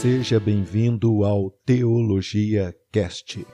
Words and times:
Seja 0.00 0.40
bem-vindo 0.40 1.24
ao 1.24 1.50
Teologia 1.50 2.74
Cast. 2.90 3.46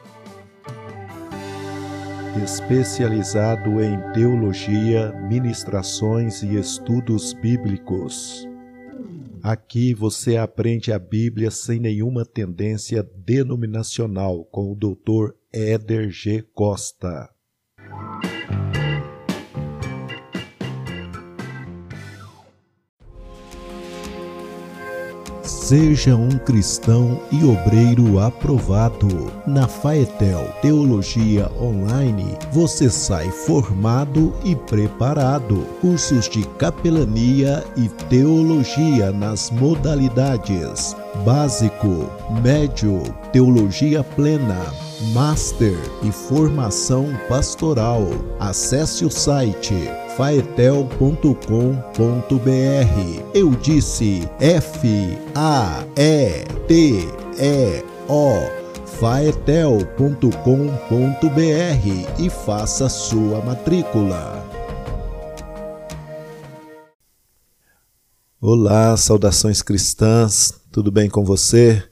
Especializado 2.40 3.82
em 3.82 4.12
teologia, 4.12 5.10
ministrações 5.28 6.44
e 6.44 6.54
estudos 6.54 7.32
bíblicos. 7.32 8.46
Aqui 9.42 9.92
você 9.92 10.36
aprende 10.36 10.92
a 10.92 11.00
Bíblia 11.00 11.50
sem 11.50 11.80
nenhuma 11.80 12.24
tendência 12.24 13.02
denominacional 13.02 14.44
com 14.44 14.70
o 14.70 14.76
Dr. 14.76 15.34
Éder 15.52 16.10
G. 16.10 16.42
Costa. 16.54 17.28
Seja 25.66 26.14
um 26.14 26.30
cristão 26.38 27.20
e 27.32 27.44
obreiro 27.44 28.20
aprovado. 28.20 29.32
Na 29.44 29.66
Faetel 29.66 30.48
Teologia 30.62 31.50
Online, 31.60 32.38
você 32.52 32.88
sai 32.88 33.28
formado 33.32 34.32
e 34.44 34.54
preparado. 34.54 35.66
Cursos 35.80 36.28
de 36.28 36.46
capelania 36.50 37.64
e 37.76 37.88
teologia 38.08 39.10
nas 39.10 39.50
modalidades 39.50 40.94
básico, 41.24 42.10
médio, 42.42 43.02
teologia 43.32 44.02
plena, 44.02 44.72
master 45.12 45.78
e 46.02 46.10
formação 46.10 47.08
pastoral. 47.28 48.02
Acesse 48.38 49.04
o 49.04 49.10
site 49.10 49.74
faetel.com.br. 50.16 51.36
Eu 53.34 53.50
disse 53.50 54.28
F 54.40 55.18
A 55.34 55.84
E 55.96 56.44
T 56.66 57.08
E 57.38 57.84
O 58.08 58.66
faetel.com.br 58.86 60.30
e 62.18 62.30
faça 62.30 62.88
sua 62.88 63.40
matrícula. 63.42 64.45
Olá, 68.48 68.96
saudações 68.96 69.60
cristãs, 69.60 70.54
tudo 70.70 70.88
bem 70.92 71.10
com 71.10 71.24
você? 71.24 71.82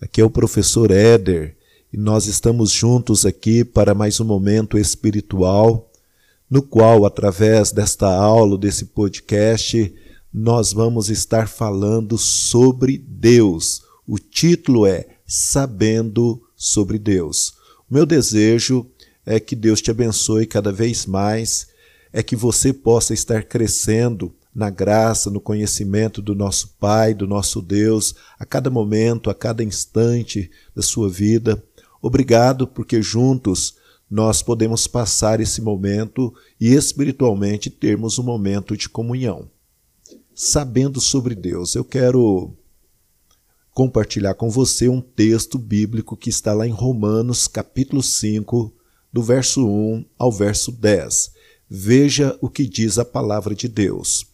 Aqui 0.00 0.20
é 0.20 0.24
o 0.24 0.28
professor 0.28 0.90
Éder 0.90 1.56
e 1.92 1.96
nós 1.96 2.26
estamos 2.26 2.72
juntos 2.72 3.24
aqui 3.24 3.64
para 3.64 3.94
mais 3.94 4.18
um 4.18 4.24
momento 4.24 4.76
espiritual 4.76 5.88
no 6.50 6.62
qual, 6.62 7.06
através 7.06 7.70
desta 7.70 8.12
aula, 8.12 8.58
desse 8.58 8.86
podcast, 8.86 9.94
nós 10.32 10.72
vamos 10.72 11.10
estar 11.10 11.46
falando 11.46 12.18
sobre 12.18 12.98
Deus. 12.98 13.84
O 14.04 14.18
título 14.18 14.86
é 14.86 15.06
Sabendo 15.24 16.42
sobre 16.56 16.98
Deus. 16.98 17.54
O 17.88 17.94
meu 17.94 18.04
desejo 18.04 18.84
é 19.24 19.38
que 19.38 19.54
Deus 19.54 19.80
te 19.80 19.92
abençoe 19.92 20.44
cada 20.44 20.72
vez 20.72 21.06
mais, 21.06 21.68
é 22.12 22.20
que 22.20 22.34
você 22.34 22.72
possa 22.72 23.14
estar 23.14 23.44
crescendo 23.44 24.34
na 24.54 24.70
graça, 24.70 25.30
no 25.30 25.40
conhecimento 25.40 26.22
do 26.22 26.34
nosso 26.34 26.76
Pai, 26.78 27.12
do 27.12 27.26
nosso 27.26 27.60
Deus, 27.60 28.14
a 28.38 28.46
cada 28.46 28.70
momento, 28.70 29.28
a 29.28 29.34
cada 29.34 29.64
instante 29.64 30.50
da 30.74 30.82
sua 30.82 31.10
vida. 31.10 31.62
Obrigado 32.00 32.66
porque 32.68 33.02
juntos 33.02 33.74
nós 34.08 34.42
podemos 34.42 34.86
passar 34.86 35.40
esse 35.40 35.60
momento 35.60 36.32
e 36.60 36.72
espiritualmente 36.72 37.68
termos 37.68 38.18
um 38.18 38.22
momento 38.22 38.76
de 38.76 38.88
comunhão. 38.88 39.50
Sabendo 40.34 41.00
sobre 41.00 41.34
Deus, 41.34 41.74
eu 41.74 41.84
quero 41.84 42.54
compartilhar 43.72 44.34
com 44.34 44.48
você 44.48 44.88
um 44.88 45.00
texto 45.00 45.58
bíblico 45.58 46.16
que 46.16 46.30
está 46.30 46.52
lá 46.52 46.66
em 46.66 46.70
Romanos, 46.70 47.48
capítulo 47.48 48.02
5, 48.02 48.72
do 49.12 49.22
verso 49.22 49.66
1 49.66 50.04
ao 50.16 50.30
verso 50.30 50.70
10. 50.70 51.32
Veja 51.68 52.38
o 52.40 52.48
que 52.48 52.68
diz 52.68 52.98
a 52.98 53.04
palavra 53.04 53.54
de 53.54 53.66
Deus. 53.66 54.33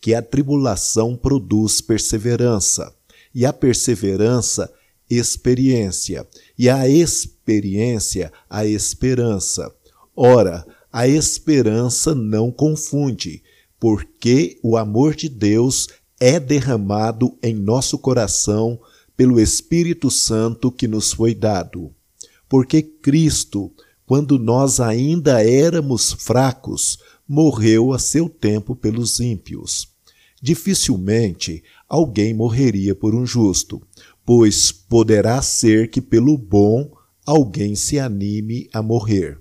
que 0.00 0.14
a 0.14 0.22
tribulação 0.22 1.16
produz 1.16 1.80
perseverança, 1.80 2.94
e 3.34 3.44
a 3.44 3.52
perseverança, 3.52 4.72
experiência, 5.10 6.26
e 6.58 6.68
a 6.68 6.88
experiência, 6.88 8.32
a 8.48 8.64
esperança. 8.66 9.72
Ora, 10.14 10.66
a 10.92 11.06
esperança 11.06 12.14
não 12.14 12.50
confunde, 12.50 13.42
porque 13.78 14.58
o 14.62 14.76
amor 14.76 15.14
de 15.14 15.28
Deus 15.28 15.88
é 16.20 16.40
derramado 16.40 17.36
em 17.42 17.54
nosso 17.54 17.98
coração 17.98 18.80
pelo 19.16 19.40
Espírito 19.40 20.10
Santo 20.10 20.70
que 20.70 20.88
nos 20.88 21.12
foi 21.12 21.34
dado. 21.34 21.92
Porque 22.48 22.82
Cristo, 22.82 23.72
quando 24.06 24.38
nós 24.38 24.80
ainda 24.80 25.44
éramos 25.44 26.12
fracos, 26.12 26.98
morreu 27.28 27.92
a 27.92 27.98
seu 27.98 28.28
tempo 28.28 28.74
pelos 28.74 29.20
ímpios. 29.20 29.88
Dificilmente 30.40 31.62
alguém 31.88 32.32
morreria 32.32 32.94
por 32.94 33.14
um 33.14 33.26
justo, 33.26 33.82
pois 34.24 34.72
poderá 34.72 35.42
ser 35.42 35.90
que 35.90 36.00
pelo 36.00 36.38
bom 36.38 36.90
alguém 37.26 37.74
se 37.74 37.98
anime 37.98 38.68
a 38.72 38.80
morrer. 38.80 39.38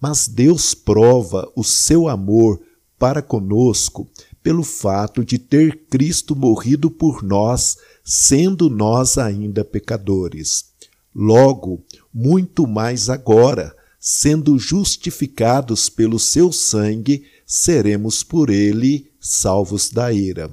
Mas 0.00 0.26
Deus 0.26 0.74
prova 0.74 1.50
o 1.54 1.62
seu 1.62 2.08
amor 2.08 2.60
para 2.98 3.20
conosco 3.20 4.08
pelo 4.42 4.62
fato 4.62 5.24
de 5.24 5.38
ter 5.38 5.86
Cristo 5.88 6.34
morrido 6.34 6.90
por 6.90 7.22
nós, 7.22 7.76
sendo 8.04 8.68
nós 8.68 9.18
ainda 9.18 9.64
pecadores. 9.64 10.66
Logo, 11.14 11.84
muito 12.12 12.66
mais 12.66 13.08
agora, 13.08 13.74
sendo 14.04 14.58
justificados 14.58 15.88
pelo 15.88 16.18
seu 16.18 16.50
sangue, 16.50 17.24
seremos 17.46 18.24
por 18.24 18.50
ele 18.50 19.08
salvos 19.20 19.90
da 19.90 20.12
ira. 20.12 20.50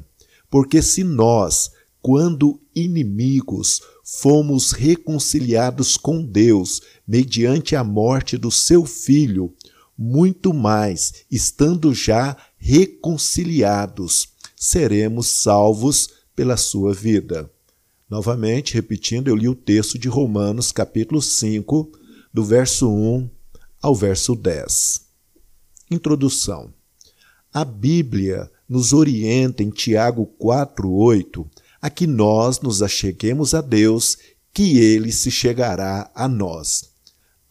Porque 0.51 0.83
se 0.83 1.03
nós, 1.03 1.71
quando 1.99 2.61
inimigos, 2.75 3.81
fomos 4.03 4.71
reconciliados 4.71 5.97
com 5.97 6.23
Deus 6.23 6.79
mediante 7.07 7.75
a 7.75 7.83
morte 7.83 8.37
do 8.37 8.51
seu 8.51 8.85
Filho, 8.85 9.51
muito 9.97 10.53
mais, 10.53 11.25
estando 11.31 11.91
já 11.91 12.37
reconciliados, 12.55 14.29
seremos 14.55 15.25
salvos 15.25 16.07
pela 16.35 16.55
sua 16.55 16.93
vida. 16.93 17.49
Novamente, 18.07 18.75
repetindo, 18.75 19.27
eu 19.27 19.35
li 19.35 19.49
o 19.49 19.55
texto 19.55 19.97
de 19.97 20.07
Romanos, 20.07 20.71
capítulo 20.71 21.19
5, 21.19 21.91
do 22.31 22.45
verso 22.45 22.87
1 22.87 23.38
ao 23.81 23.95
verso 23.95 24.35
10. 24.35 25.01
Introdução. 25.89 26.73
A 27.53 27.65
Bíblia 27.65 28.51
nos 28.67 28.93
orienta 28.93 29.63
em 29.63 29.69
Tiago 29.69 30.25
4:8 30.37 31.45
a 31.81 31.89
que 31.89 32.05
nós 32.05 32.59
nos 32.59 32.81
acheguemos 32.81 33.53
a 33.53 33.61
Deus, 33.61 34.17
que 34.53 34.79
ele 34.79 35.11
se 35.11 35.31
chegará 35.31 36.11
a 36.13 36.27
nós. 36.27 36.89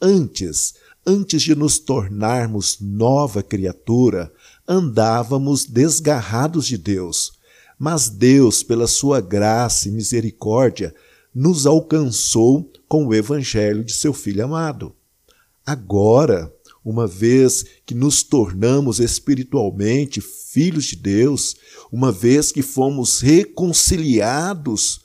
Antes, 0.00 0.74
antes 1.06 1.42
de 1.42 1.54
nos 1.54 1.78
tornarmos 1.78 2.78
nova 2.80 3.42
criatura, 3.42 4.32
andávamos 4.66 5.64
desgarrados 5.64 6.66
de 6.66 6.76
Deus. 6.76 7.32
Mas 7.78 8.10
Deus, 8.10 8.62
pela 8.62 8.86
sua 8.86 9.20
graça 9.20 9.88
e 9.88 9.92
misericórdia, 9.92 10.94
nos 11.34 11.66
alcançou 11.66 12.70
com 12.88 13.06
o 13.06 13.14
evangelho 13.14 13.84
de 13.84 13.92
seu 13.92 14.12
filho 14.12 14.44
amado. 14.44 14.94
Agora, 15.68 16.50
uma 16.82 17.06
vez 17.06 17.62
que 17.84 17.94
nos 17.94 18.22
tornamos 18.22 19.00
espiritualmente 19.00 20.18
filhos 20.18 20.86
de 20.86 20.96
Deus, 20.96 21.56
uma 21.92 22.10
vez 22.10 22.50
que 22.50 22.62
fomos 22.62 23.20
reconciliados 23.20 25.02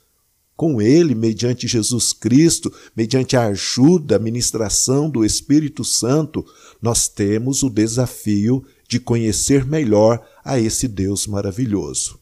com 0.55 0.81
Ele 0.81 1.15
mediante 1.15 1.67
Jesus 1.67 2.13
Cristo, 2.13 2.73
mediante 2.95 3.35
a 3.35 3.47
ajuda, 3.47 4.15
a 4.15 4.19
ministração 4.19 5.09
do 5.09 5.25
Espírito 5.25 5.83
Santo, 5.83 6.45
nós 6.81 7.09
temos 7.09 7.61
o 7.61 7.69
desafio 7.69 8.63
de 8.87 9.01
conhecer 9.01 9.65
melhor 9.65 10.25
a 10.45 10.57
esse 10.57 10.87
Deus 10.87 11.27
maravilhoso. 11.27 12.17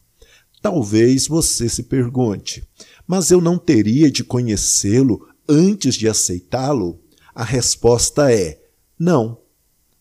Talvez 0.60 1.28
você 1.28 1.68
se 1.68 1.84
pergunte, 1.84 2.66
Mas 3.06 3.30
eu 3.30 3.40
não 3.40 3.56
teria 3.56 4.10
de 4.10 4.24
conhecê-lo 4.24 5.28
antes 5.48 5.94
de 5.94 6.08
aceitá-lo? 6.08 7.01
A 7.34 7.44
resposta 7.44 8.32
é 8.32 8.60
não. 8.98 9.38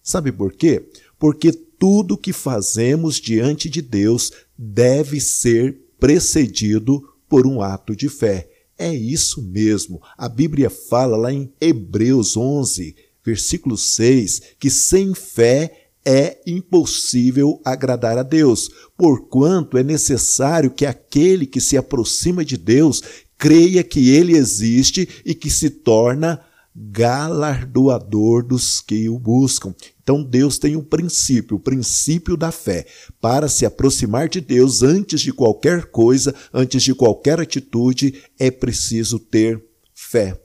Sabe 0.04 0.32
por 0.32 0.54
quê? 0.54 0.90
Porque 1.18 1.52
tudo 1.52 2.18
que 2.18 2.34
fazemos 2.34 3.16
diante 3.16 3.70
de 3.70 3.82
Deus 3.82 4.32
deve 4.58 5.20
ser 5.20 5.80
precedido 6.00 7.02
por 7.30 7.48
um 7.48 7.62
ato 7.62 7.96
de 7.96 8.10
fé. 8.10 8.50
É 8.78 8.94
isso 8.94 9.42
mesmo. 9.42 10.02
A 10.18 10.28
Bíblia 10.28 10.70
fala 10.70 11.16
lá 11.16 11.32
em 11.32 11.52
Hebreus 11.62 12.36
11, 12.36 12.96
versículo 13.24 13.78
6, 13.78 14.42
que 14.60 14.70
sem 14.70 15.14
fé 15.14 15.90
é 16.04 16.40
impossível 16.48 17.62
agradar 17.64 18.18
a 18.18 18.24
Deus, 18.24 18.70
porquanto 18.98 19.78
é 19.78 19.84
necessário 19.84 20.72
que 20.72 20.86
aquele 20.86 21.46
que 21.46 21.62
se 21.62 21.78
aproxima 21.78 22.44
de 22.44 22.58
Deus 22.58 23.02
creia 23.38 23.84
que 23.84 24.10
ele 24.10 24.36
existe 24.36 25.08
e 25.24 25.34
que 25.34 25.50
se 25.50 25.70
torna 25.70 26.44
galardoador 26.76 28.46
dos 28.46 28.80
que 28.80 29.10
o 29.10 29.20
buscam. 29.20 29.76
Então 30.02 30.24
Deus 30.24 30.58
tem 30.58 30.76
um 30.76 30.84
princípio, 30.84 31.58
o 31.58 31.60
princípio 31.60 32.38
da 32.38 32.52
fé. 32.52 32.86
Para 33.20 33.48
se 33.48 33.66
aproximar 33.66 34.30
de 34.30 34.40
Deus 34.42 34.82
antes 34.82 35.22
de 35.22 35.34
qualquer 35.34 35.86
coisa, 35.86 36.34
antes 36.54 36.84
de 36.84 36.94
qualquer 36.94 37.40
atitude, 37.40 38.24
é 38.40 38.50
preciso 38.50 39.20
ter 39.20 39.64
fé. 39.94 40.40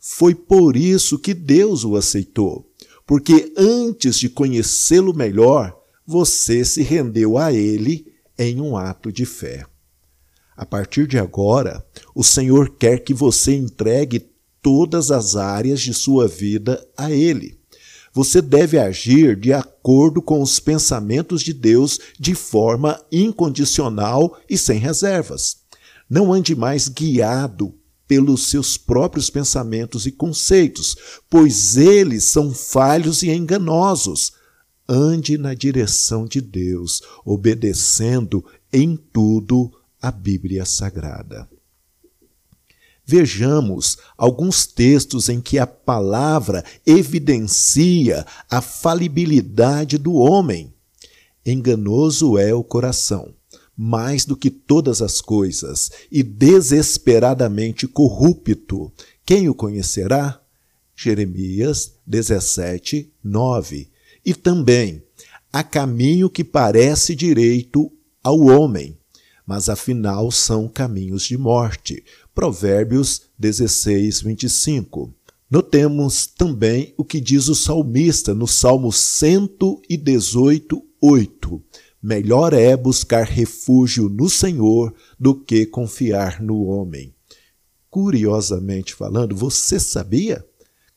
Foi 0.00 0.34
por 0.34 0.76
isso 0.76 1.18
que 1.18 1.34
Deus 1.34 1.84
o 1.84 1.96
aceitou, 1.96 2.68
porque 3.06 3.52
antes 3.56 4.18
de 4.18 4.28
conhecê-lo 4.28 5.14
melhor, 5.14 5.76
você 6.04 6.64
se 6.64 6.82
rendeu 6.82 7.38
a 7.38 7.52
ele 7.52 8.12
em 8.36 8.60
um 8.60 8.76
ato 8.76 9.12
de 9.12 9.24
fé. 9.24 9.64
A 10.56 10.66
partir 10.66 11.06
de 11.06 11.18
agora, 11.18 11.84
o 12.14 12.22
Senhor 12.22 12.70
quer 12.70 12.98
que 12.98 13.14
você 13.14 13.54
entregue 13.54 14.31
todas 14.62 15.10
as 15.10 15.36
áreas 15.36 15.82
de 15.82 15.92
sua 15.92 16.28
vida 16.28 16.86
a 16.96 17.10
Ele. 17.10 17.60
Você 18.14 18.40
deve 18.40 18.78
agir 18.78 19.36
de 19.36 19.52
acordo 19.52 20.20
com 20.20 20.40
os 20.42 20.60
pensamentos 20.60 21.42
de 21.42 21.52
Deus 21.52 21.98
de 22.18 22.34
forma 22.34 23.02
incondicional 23.10 24.38
e 24.48 24.56
sem 24.56 24.78
reservas. 24.78 25.56
Não 26.08 26.32
ande 26.32 26.54
mais 26.54 26.88
guiado 26.88 27.74
pelos 28.06 28.48
seus 28.48 28.76
próprios 28.76 29.30
pensamentos 29.30 30.04
e 30.04 30.12
conceitos, 30.12 30.94
pois 31.30 31.78
eles 31.78 32.24
são 32.24 32.52
falhos 32.52 33.22
e 33.22 33.30
enganosos. 33.30 34.32
Ande 34.86 35.38
na 35.38 35.54
direção 35.54 36.26
de 36.26 36.42
Deus, 36.42 37.00
obedecendo 37.24 38.44
em 38.70 38.94
tudo 38.94 39.72
a 40.02 40.10
Bíblia 40.10 40.66
Sagrada. 40.66 41.48
Vejamos 43.12 43.98
alguns 44.16 44.64
textos 44.64 45.28
em 45.28 45.38
que 45.38 45.58
a 45.58 45.66
palavra 45.66 46.64
evidencia 46.86 48.24
a 48.48 48.62
falibilidade 48.62 49.98
do 49.98 50.14
homem. 50.14 50.72
Enganoso 51.44 52.38
é 52.38 52.54
o 52.54 52.64
coração, 52.64 53.34
mais 53.76 54.24
do 54.24 54.34
que 54.34 54.48
todas 54.48 55.02
as 55.02 55.20
coisas, 55.20 55.90
e 56.10 56.22
desesperadamente 56.22 57.86
corrupto. 57.86 58.90
Quem 59.26 59.46
o 59.46 59.54
conhecerá? 59.54 60.40
Jeremias 60.96 61.92
17, 62.06 63.12
9. 63.22 63.90
E 64.24 64.32
também, 64.32 65.02
há 65.52 65.62
caminho 65.62 66.30
que 66.30 66.42
parece 66.42 67.14
direito 67.14 67.92
ao 68.24 68.40
homem, 68.40 68.96
mas 69.46 69.68
afinal 69.68 70.30
são 70.30 70.68
caminhos 70.68 71.24
de 71.24 71.36
morte. 71.36 72.04
Provérbios 72.34 73.22
16, 73.38 74.22
25. 74.22 75.14
Notemos 75.50 76.26
também 76.26 76.94
o 76.96 77.04
que 77.04 77.20
diz 77.20 77.48
o 77.48 77.54
salmista 77.54 78.34
no 78.34 78.46
Salmo 78.46 78.90
118, 78.90 80.82
8. 81.00 81.62
Melhor 82.02 82.52
é 82.52 82.76
buscar 82.76 83.24
refúgio 83.24 84.08
no 84.08 84.28
Senhor 84.30 84.94
do 85.20 85.34
que 85.34 85.66
confiar 85.66 86.40
no 86.40 86.62
homem. 86.62 87.14
Curiosamente 87.90 88.94
falando, 88.94 89.36
você 89.36 89.78
sabia 89.78 90.44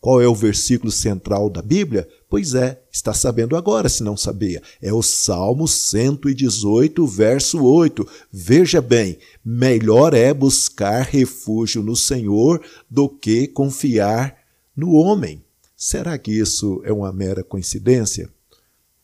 qual 0.06 0.22
é 0.22 0.28
o 0.28 0.36
versículo 0.36 0.92
central 0.92 1.50
da 1.50 1.64
Bíblia? 1.64 2.08
Pois 2.30 2.54
é, 2.54 2.80
está 2.92 3.12
sabendo 3.12 3.56
agora 3.56 3.90
se 3.90 4.04
não 4.04 4.16
sabia. 4.16 4.62
É 4.80 4.94
o 4.94 5.02
Salmo 5.02 5.68
118, 5.68 7.08
verso 7.08 7.66
8. 7.66 8.08
Veja 8.32 8.84
bem: 8.84 9.18
melhor 9.44 10.14
é 10.14 10.32
buscar 10.32 11.02
refúgio 11.02 11.82
no 11.82 11.96
Senhor 11.96 12.64
do 12.88 13.10
que 13.10 13.48
confiar 13.48 14.38
no 14.78 14.92
homem. 14.92 15.44
Será 15.76 16.20
que 16.20 16.32
isso 16.32 16.84
é 16.86 16.94
uma 16.94 17.12
mera 17.12 17.44
coincidência? 17.44 18.30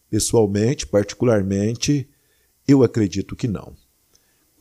Pessoalmente, 0.07 0.86
particularmente, 0.86 2.07
eu 2.68 2.83
acredito 2.83 3.36
que 3.36 3.47
não. 3.47 3.74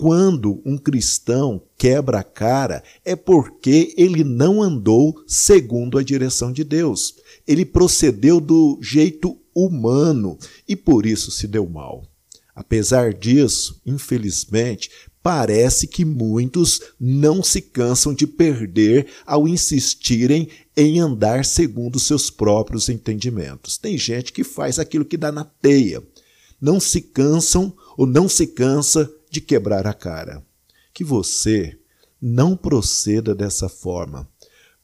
Quando 0.00 0.62
um 0.64 0.78
cristão 0.78 1.60
quebra 1.76 2.20
a 2.20 2.24
cara, 2.24 2.82
é 3.04 3.14
porque 3.14 3.92
ele 3.98 4.24
não 4.24 4.62
andou 4.62 5.22
segundo 5.26 5.98
a 5.98 6.02
direção 6.02 6.50
de 6.50 6.64
Deus. 6.64 7.16
Ele 7.46 7.66
procedeu 7.66 8.40
do 8.40 8.78
jeito 8.80 9.36
humano 9.54 10.38
e 10.66 10.74
por 10.74 11.04
isso 11.04 11.30
se 11.30 11.46
deu 11.46 11.68
mal. 11.68 12.02
Apesar 12.54 13.12
disso, 13.12 13.78
infelizmente, 13.84 14.88
parece 15.22 15.86
que 15.86 16.02
muitos 16.02 16.80
não 16.98 17.42
se 17.42 17.60
cansam 17.60 18.14
de 18.14 18.26
perder 18.26 19.06
ao 19.26 19.46
insistirem 19.46 20.48
em 20.74 20.98
andar 20.98 21.44
segundo 21.44 22.00
seus 22.00 22.30
próprios 22.30 22.88
entendimentos. 22.88 23.76
Tem 23.76 23.98
gente 23.98 24.32
que 24.32 24.44
faz 24.44 24.78
aquilo 24.78 25.04
que 25.04 25.18
dá 25.18 25.30
na 25.30 25.44
teia. 25.44 26.02
Não 26.58 26.80
se 26.80 27.02
cansam 27.02 27.70
ou 27.98 28.06
não 28.06 28.30
se 28.30 28.46
cansa 28.46 29.12
de 29.30 29.40
quebrar 29.40 29.86
a 29.86 29.94
cara. 29.94 30.44
Que 30.92 31.04
você 31.04 31.78
não 32.20 32.56
proceda 32.56 33.34
dessa 33.34 33.68
forma, 33.68 34.28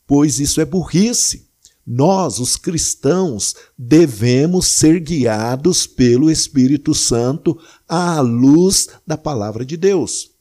pois 0.07 0.39
isso 0.39 0.61
é 0.61 0.65
burrice. 0.65 1.47
Nós, 1.87 2.41
os 2.41 2.57
cristãos, 2.57 3.55
devemos 3.79 4.67
ser 4.67 4.99
guiados 4.99 5.87
pelo 5.87 6.31
Espírito 6.31 6.95
Santo 6.95 7.61
à 7.89 8.21
luz 8.21 8.89
da 9.07 9.17
palavra 9.17 9.65
de 9.65 9.77
Deus. 9.77 10.33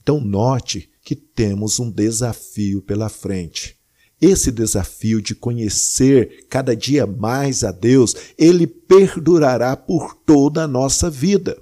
Então, 0.00 0.20
note 0.20 0.90
que 1.02 1.16
temos 1.16 1.80
um 1.80 1.90
desafio 1.90 2.80
pela 2.80 3.08
frente. 3.08 3.76
Esse 4.20 4.52
desafio 4.52 5.20
de 5.20 5.34
conhecer 5.34 6.46
cada 6.48 6.76
dia 6.76 7.06
mais 7.06 7.64
a 7.64 7.72
Deus, 7.72 8.14
ele 8.38 8.66
perdurará 8.66 9.76
por 9.76 10.14
toda 10.14 10.62
a 10.62 10.68
nossa 10.68 11.10
vida. 11.10 11.60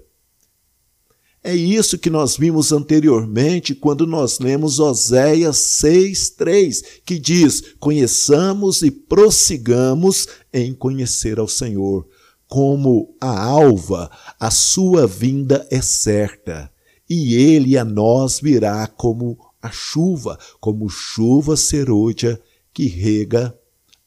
É 1.45 1.57
isso 1.57 1.99
que 1.99 2.09
nós 2.09 2.37
vimos 2.37 2.71
anteriormente 2.71 3.75
quando 3.75 4.07
nós 4.07 4.39
lemos 4.39 4.79
Oséias 4.79 5.57
6:3, 5.57 7.01
que 7.05 7.19
diz: 7.19 7.75
"Conheçamos 7.81 8.81
e 8.83 8.93
prossigamos 8.93 10.29
em 10.53 10.73
conhecer 10.73 11.41
ao 11.41 11.49
Senhor, 11.49 12.07
como 12.47 13.17
a 13.21 13.45
alva, 13.45 14.09
a 14.39 14.53
sua 14.53 15.05
vinda 15.05 15.67
é 15.69 15.83
certa, 15.83 16.71
e 17.11 17.35
ele 17.35 17.77
a 17.77 17.85
nós 17.85 18.39
virá 18.39 18.87
como 18.87 19.37
a 19.61 19.71
chuva, 19.71 20.39
como 20.61 20.89
chuva 20.89 21.57
serôdia 21.57 22.41
que 22.73 22.87
rega 22.87 23.53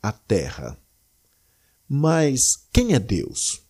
a 0.02 0.14
terra." 0.14 0.78
Mas 1.88 2.60
quem 2.72 2.94
é 2.94 3.00
Deus? 3.00 3.65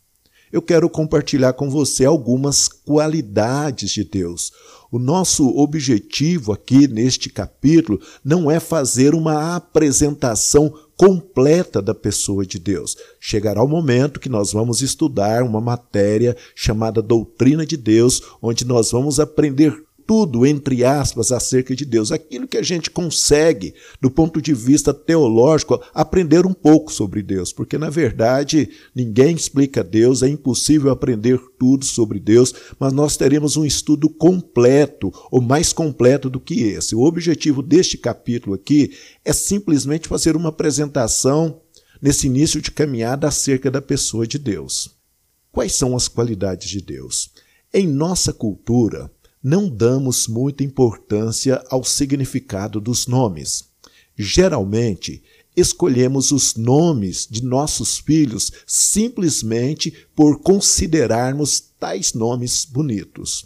Eu 0.52 0.62
quero 0.62 0.90
compartilhar 0.90 1.54
com 1.54 1.70
você 1.70 2.06
algumas 2.06 2.68
qualidades 2.68 3.92
de 3.92 4.04
Deus. 4.04 4.52
O 4.92 5.00
nosso 5.00 5.48
objetivo 5.58 6.54
aqui 6.54 6.88
neste 6.88 7.30
capítulo 7.30 8.00
não 8.24 8.50
é 8.50 8.60
fazer 8.60 9.14
uma 9.14 9.56
apresentação 9.56 10.74
completa 10.96 11.82
da 11.82 11.94
pessoa 11.94 12.46
de 12.46 12.58
Deus. 12.58 12.96
Chegará 13.20 13.62
o 13.62 13.68
momento 13.68 14.20
que 14.20 14.30
nós 14.30 14.54
vamos 14.54 14.82
estudar 14.82 15.44
uma 15.44 15.60
matéria 15.60 16.38
chamada 16.56 17.02
Doutrina 17.02 17.66
de 17.66 17.76
Deus, 17.76 18.22
onde 18.42 18.64
nós 18.64 18.92
vamos 18.92 19.20
aprender 19.20 19.85
tudo, 20.06 20.46
entre 20.46 20.84
aspas, 20.84 21.32
acerca 21.32 21.76
de 21.76 21.86
Deus. 21.86 22.12
Aquilo 22.12 22.48
que 22.48 22.58
a 22.58 22.64
gente 22.64 22.90
consegue, 22.90 23.74
do 24.00 24.10
ponto 24.12 24.42
de 24.42 24.54
vista 24.54 24.94
teológico, 24.94 25.82
aprender 25.94 26.46
um 26.46 26.54
pouco 26.54 26.92
sobre 26.92 27.24
Deus, 27.24 27.52
porque 27.52 27.78
na 27.78 27.90
verdade 27.90 28.70
ninguém 28.94 29.36
explica 29.36 29.84
Deus, 29.84 30.22
é 30.22 30.28
impossível 30.28 30.92
aprender 30.92 31.40
tudo 31.58 31.86
sobre 31.86 32.20
Deus, 32.20 32.54
mas 32.80 32.94
nós 32.94 33.18
teremos 33.18 33.58
um 33.58 33.66
estudo 33.66 34.10
completo, 34.10 35.12
ou 35.32 35.42
mais 35.42 35.74
completo 35.74 36.30
do 36.30 36.40
que 36.40 36.64
esse. 36.64 36.96
O 36.96 37.02
objetivo 37.02 37.62
deste 37.62 37.98
capítulo 37.98 38.56
aqui 38.56 38.92
é 39.24 39.34
simplesmente 39.34 40.08
fazer 40.08 40.36
uma 40.36 40.50
apresentação 40.50 41.62
nesse 42.02 42.28
início 42.28 42.62
de 42.62 42.72
caminhada 42.72 43.28
acerca 43.28 43.72
da 43.72 43.82
pessoa 43.82 44.28
de 44.28 44.38
Deus. 44.38 44.96
Quais 45.52 45.74
são 45.74 45.96
as 45.96 46.08
qualidades 46.08 46.70
de 46.70 46.82
Deus? 46.82 47.32
Em 47.74 47.88
nossa 47.88 48.34
cultura, 48.34 49.10
não 49.46 49.70
damos 49.70 50.28
muita 50.28 50.64
importância 50.64 51.64
ao 51.70 51.84
significado 51.84 52.82
dos 52.82 53.06
nomes. 53.06 53.66
Geralmente, 54.18 55.22
escolhemos 55.56 56.32
os 56.32 56.56
nomes 56.56 57.28
de 57.30 57.44
nossos 57.44 58.00
filhos 58.00 58.52
simplesmente 58.66 59.94
por 60.16 60.40
considerarmos 60.40 61.60
tais 61.80 62.16
nomes 62.16 62.66
bonitos. 62.66 63.46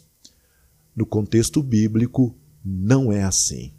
No 0.95 1.05
contexto 1.05 1.61
bíblico, 1.61 2.33
não 2.63 3.11
é 3.11 3.23
assim. 3.23 3.73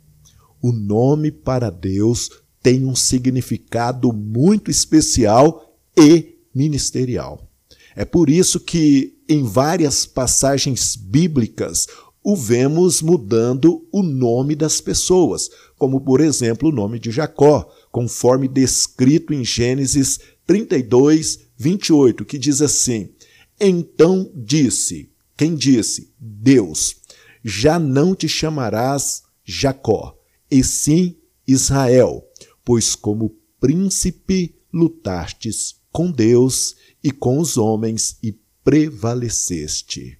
O 0.60 0.72
nome 0.72 1.30
para 1.30 1.70
Deus 1.70 2.30
tem 2.62 2.84
um 2.84 2.94
significado 2.94 4.12
muito 4.12 4.70
especial 4.70 5.74
e 5.96 6.36
ministerial. 6.54 7.50
É 7.96 8.04
por 8.04 8.28
isso 8.28 8.60
que, 8.60 9.18
em 9.26 9.42
várias 9.42 10.04
passagens 10.04 10.94
bíblicas, 10.96 11.86
o 12.22 12.36
vemos 12.36 13.00
mudando 13.00 13.86
o 13.90 14.02
nome 14.02 14.54
das 14.54 14.80
pessoas, 14.80 15.48
como 15.76 16.00
por 16.00 16.20
exemplo 16.20 16.68
o 16.68 16.72
nome 16.72 16.98
de 16.98 17.10
Jacó, 17.10 17.70
conforme 17.90 18.46
descrito 18.46 19.32
em 19.32 19.44
Gênesis 19.44 20.20
32, 20.46 21.40
28, 21.56 22.24
que 22.24 22.38
diz 22.38 22.60
assim: 22.60 23.10
Então 23.58 24.30
disse, 24.34 25.10
quem 25.36 25.54
disse? 25.54 26.12
Deus, 26.18 26.96
já 27.42 27.78
não 27.78 28.14
te 28.14 28.28
chamarás 28.28 29.22
Jacó, 29.44 30.18
e 30.50 30.62
sim 30.62 31.16
Israel, 31.46 32.22
pois 32.64 32.94
como 32.94 33.34
príncipe 33.58 34.54
lutastes 34.72 35.76
com 35.90 36.10
Deus 36.10 36.76
e 37.02 37.10
com 37.10 37.38
os 37.38 37.56
homens 37.56 38.16
e 38.22 38.38
prevaleceste. 38.62 40.19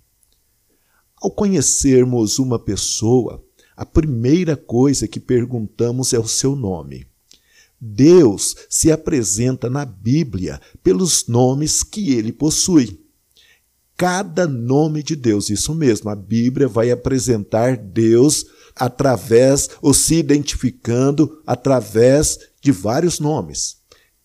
Ao 1.21 1.31
conhecermos 1.31 2.39
uma 2.39 2.59
pessoa, 2.59 3.45
a 3.77 3.85
primeira 3.85 4.57
coisa 4.57 5.07
que 5.07 5.21
perguntamos 5.21 6.15
é 6.15 6.19
o 6.19 6.27
seu 6.27 6.57
nome. 6.57 7.07
Deus 7.79 8.57
se 8.71 8.91
apresenta 8.91 9.69
na 9.69 9.85
Bíblia 9.85 10.61
pelos 10.83 11.27
nomes 11.29 11.83
que 11.83 12.15
ele 12.15 12.33
possui. 12.33 13.01
Cada 13.99 14.47
nome 14.47 15.03
de 15.03 15.15
Deus, 15.15 15.51
isso 15.51 15.75
mesmo, 15.75 16.09
a 16.09 16.15
Bíblia 16.15 16.67
vai 16.67 16.91
apresentar 16.91 17.77
Deus 17.77 18.47
através, 18.75 19.69
ou 19.83 19.93
se 19.93 20.15
identificando 20.15 21.43
através 21.47 22.39
de 22.63 22.73
vários 22.73 23.21
nomes. 23.21 23.77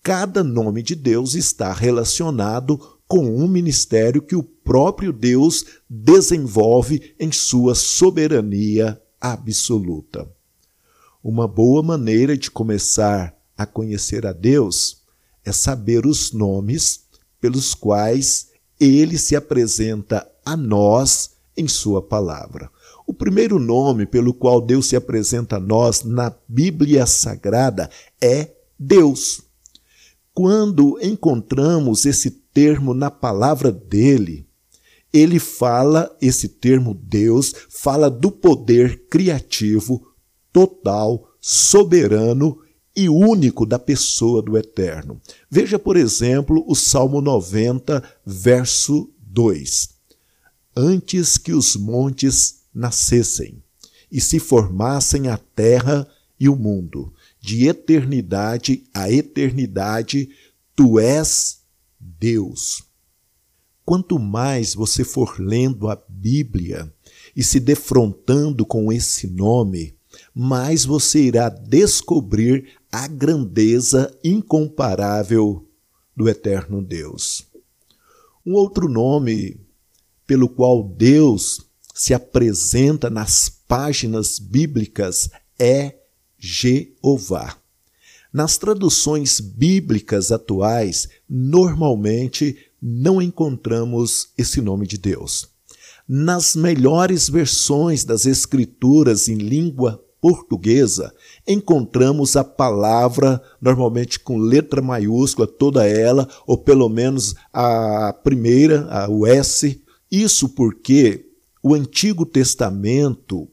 Cada 0.01 0.43
nome 0.43 0.81
de 0.81 0.95
Deus 0.95 1.33
está 1.33 1.73
relacionado 1.73 2.94
com 3.07 3.25
um 3.25 3.47
ministério 3.47 4.21
que 4.21 4.35
o 4.35 4.43
próprio 4.43 5.13
Deus 5.13 5.65
desenvolve 5.89 7.13
em 7.19 7.31
sua 7.31 7.75
soberania 7.75 9.01
absoluta. 9.19 10.27
Uma 11.23 11.47
boa 11.47 11.81
maneira 11.81 12.37
de 12.37 12.51
começar 12.51 13.35
a 13.57 13.65
conhecer 13.65 14.25
a 14.25 14.31
Deus 14.31 15.03
é 15.43 15.51
saber 15.51 16.05
os 16.05 16.31
nomes 16.31 17.05
pelos 17.39 17.73
quais 17.73 18.49
ele 18.79 19.17
se 19.17 19.35
apresenta 19.35 20.29
a 20.43 20.57
nós 20.57 21.31
em 21.55 21.67
Sua 21.67 22.01
palavra. 22.01 22.69
O 23.07 23.13
primeiro 23.13 23.59
nome 23.59 24.05
pelo 24.05 24.33
qual 24.33 24.59
Deus 24.59 24.87
se 24.87 24.95
apresenta 24.95 25.57
a 25.57 25.59
nós 25.59 26.03
na 26.03 26.33
Bíblia 26.47 27.05
Sagrada 27.05 27.89
é 28.19 28.51
Deus. 28.77 29.41
Quando 30.33 30.99
encontramos 31.01 32.05
esse 32.05 32.43
termo 32.55 32.93
na 32.93 33.11
palavra 33.11 33.69
dele, 33.69 34.47
ele 35.11 35.39
fala, 35.39 36.15
esse 36.21 36.47
termo 36.47 36.93
Deus, 36.93 37.53
fala 37.69 38.09
do 38.09 38.31
poder 38.31 39.07
criativo, 39.09 40.07
total, 40.53 41.27
soberano 41.41 42.57
e 42.95 43.09
único 43.09 43.65
da 43.65 43.77
pessoa 43.77 44.41
do 44.41 44.57
Eterno. 44.57 45.21
Veja, 45.51 45.77
por 45.77 45.97
exemplo, 45.97 46.63
o 46.65 46.73
Salmo 46.75 47.19
90, 47.19 48.01
verso 48.25 49.11
2. 49.19 49.89
Antes 50.73 51.37
que 51.37 51.51
os 51.51 51.75
montes 51.75 52.61
nascessem 52.73 53.61
e 54.09 54.21
se 54.21 54.39
formassem 54.39 55.27
a 55.27 55.37
terra 55.37 56.07
e 56.39 56.47
o 56.47 56.55
mundo, 56.55 57.13
de 57.41 57.67
eternidade 57.67 58.85
a 58.93 59.11
eternidade, 59.11 60.29
tu 60.73 60.99
és 60.99 61.64
Deus. 62.19 62.83
Quanto 63.83 64.17
mais 64.17 64.73
você 64.73 65.03
for 65.03 65.39
lendo 65.39 65.89
a 65.89 66.01
Bíblia 66.07 66.91
e 67.35 67.43
se 67.43 67.59
defrontando 67.59 68.65
com 68.65 68.91
esse 68.91 69.27
nome, 69.27 69.95
mais 70.33 70.85
você 70.85 71.23
irá 71.23 71.49
descobrir 71.49 72.77
a 72.91 73.07
grandeza 73.07 74.17
incomparável 74.23 75.67
do 76.15 76.29
eterno 76.29 76.81
Deus. 76.81 77.45
Um 78.45 78.53
outro 78.53 78.87
nome 78.87 79.59
pelo 80.25 80.47
qual 80.47 80.83
Deus 80.83 81.65
se 81.93 82.13
apresenta 82.13 83.09
nas 83.09 83.49
páginas 83.49 84.39
bíblicas 84.39 85.29
é 85.59 85.95
Jeová. 86.37 87.57
Nas 88.35 88.57
traduções 88.57 89.39
bíblicas 89.39 90.29
atuais, 90.29 91.07
normalmente 91.29 92.57
não 92.81 93.21
encontramos 93.21 94.27
esse 94.37 94.59
nome 94.59 94.85
de 94.85 94.97
Deus. 94.97 95.47
Nas 96.05 96.53
melhores 96.53 97.29
versões 97.29 98.03
das 98.03 98.25
Escrituras 98.25 99.29
em 99.29 99.35
língua 99.35 100.03
portuguesa, 100.19 101.13
encontramos 101.47 102.35
a 102.35 102.43
palavra, 102.43 103.41
normalmente 103.61 104.19
com 104.19 104.37
letra 104.37 104.81
maiúscula, 104.81 105.47
toda 105.47 105.87
ela, 105.87 106.27
ou 106.45 106.57
pelo 106.57 106.89
menos 106.89 107.35
a 107.53 108.11
primeira, 108.21 108.85
a, 108.89 109.09
o 109.09 109.25
S. 109.25 109.81
Isso 110.11 110.49
porque 110.49 111.25
o 111.63 111.73
Antigo 111.73 112.25
Testamento 112.25 113.47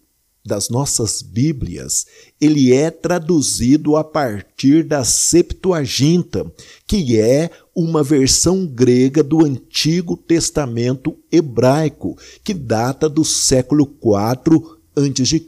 das 0.45 0.69
nossas 0.69 1.23
Bíblias, 1.23 2.07
ele 2.41 2.73
é 2.73 2.91
traduzido 2.91 3.97
a 3.97 4.03
partir 4.03 4.83
da 4.83 5.05
Septuaginta, 5.05 6.45
que 6.87 7.21
é 7.21 7.51
uma 7.75 8.03
versão 8.03 8.67
grega 8.67 9.23
do 9.23 9.45
Antigo 9.45 10.17
Testamento 10.17 11.17
hebraico, 11.31 12.19
que 12.43 12.53
data 12.53 13.09
do 13.09 13.25
século 13.25 13.85
IV 13.85 14.83
a.C. 14.95 15.47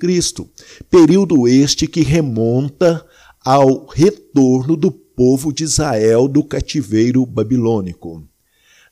Período 0.91 1.47
este 1.47 1.87
que 1.87 2.03
remonta 2.03 3.05
ao 3.45 3.87
retorno 3.87 4.77
do 4.77 4.91
povo 4.91 5.53
de 5.53 5.65
Israel 5.65 6.27
do 6.27 6.43
cativeiro 6.43 7.25
babilônico. 7.27 8.27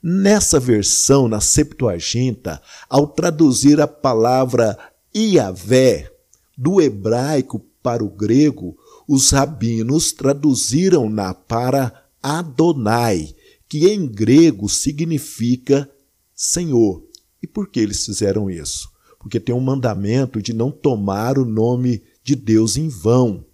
Nessa 0.02 0.58
versão, 0.58 1.28
na 1.28 1.40
Septuaginta, 1.40 2.60
ao 2.90 3.06
traduzir 3.06 3.80
a 3.80 3.86
palavra 3.86 4.76
Iavé 5.14 6.10
do 6.56 6.80
hebraico 6.80 7.60
para 7.82 8.04
o 8.04 8.08
grego, 8.08 8.76
os 9.08 9.30
rabinos 9.30 10.12
traduziram-na 10.12 11.34
para 11.34 12.04
Adonai, 12.22 13.34
que 13.68 13.88
em 13.88 14.06
grego 14.06 14.68
significa 14.68 15.90
Senhor. 16.34 17.02
E 17.42 17.46
por 17.46 17.68
que 17.68 17.80
eles 17.80 18.04
fizeram 18.04 18.48
isso? 18.48 18.88
Porque 19.18 19.40
tem 19.40 19.54
um 19.54 19.60
mandamento 19.60 20.40
de 20.40 20.52
não 20.52 20.70
tomar 20.70 21.38
o 21.38 21.44
nome 21.44 22.02
de 22.22 22.34
Deus 22.34 22.76
em 22.76 22.88
vão. 22.88 23.44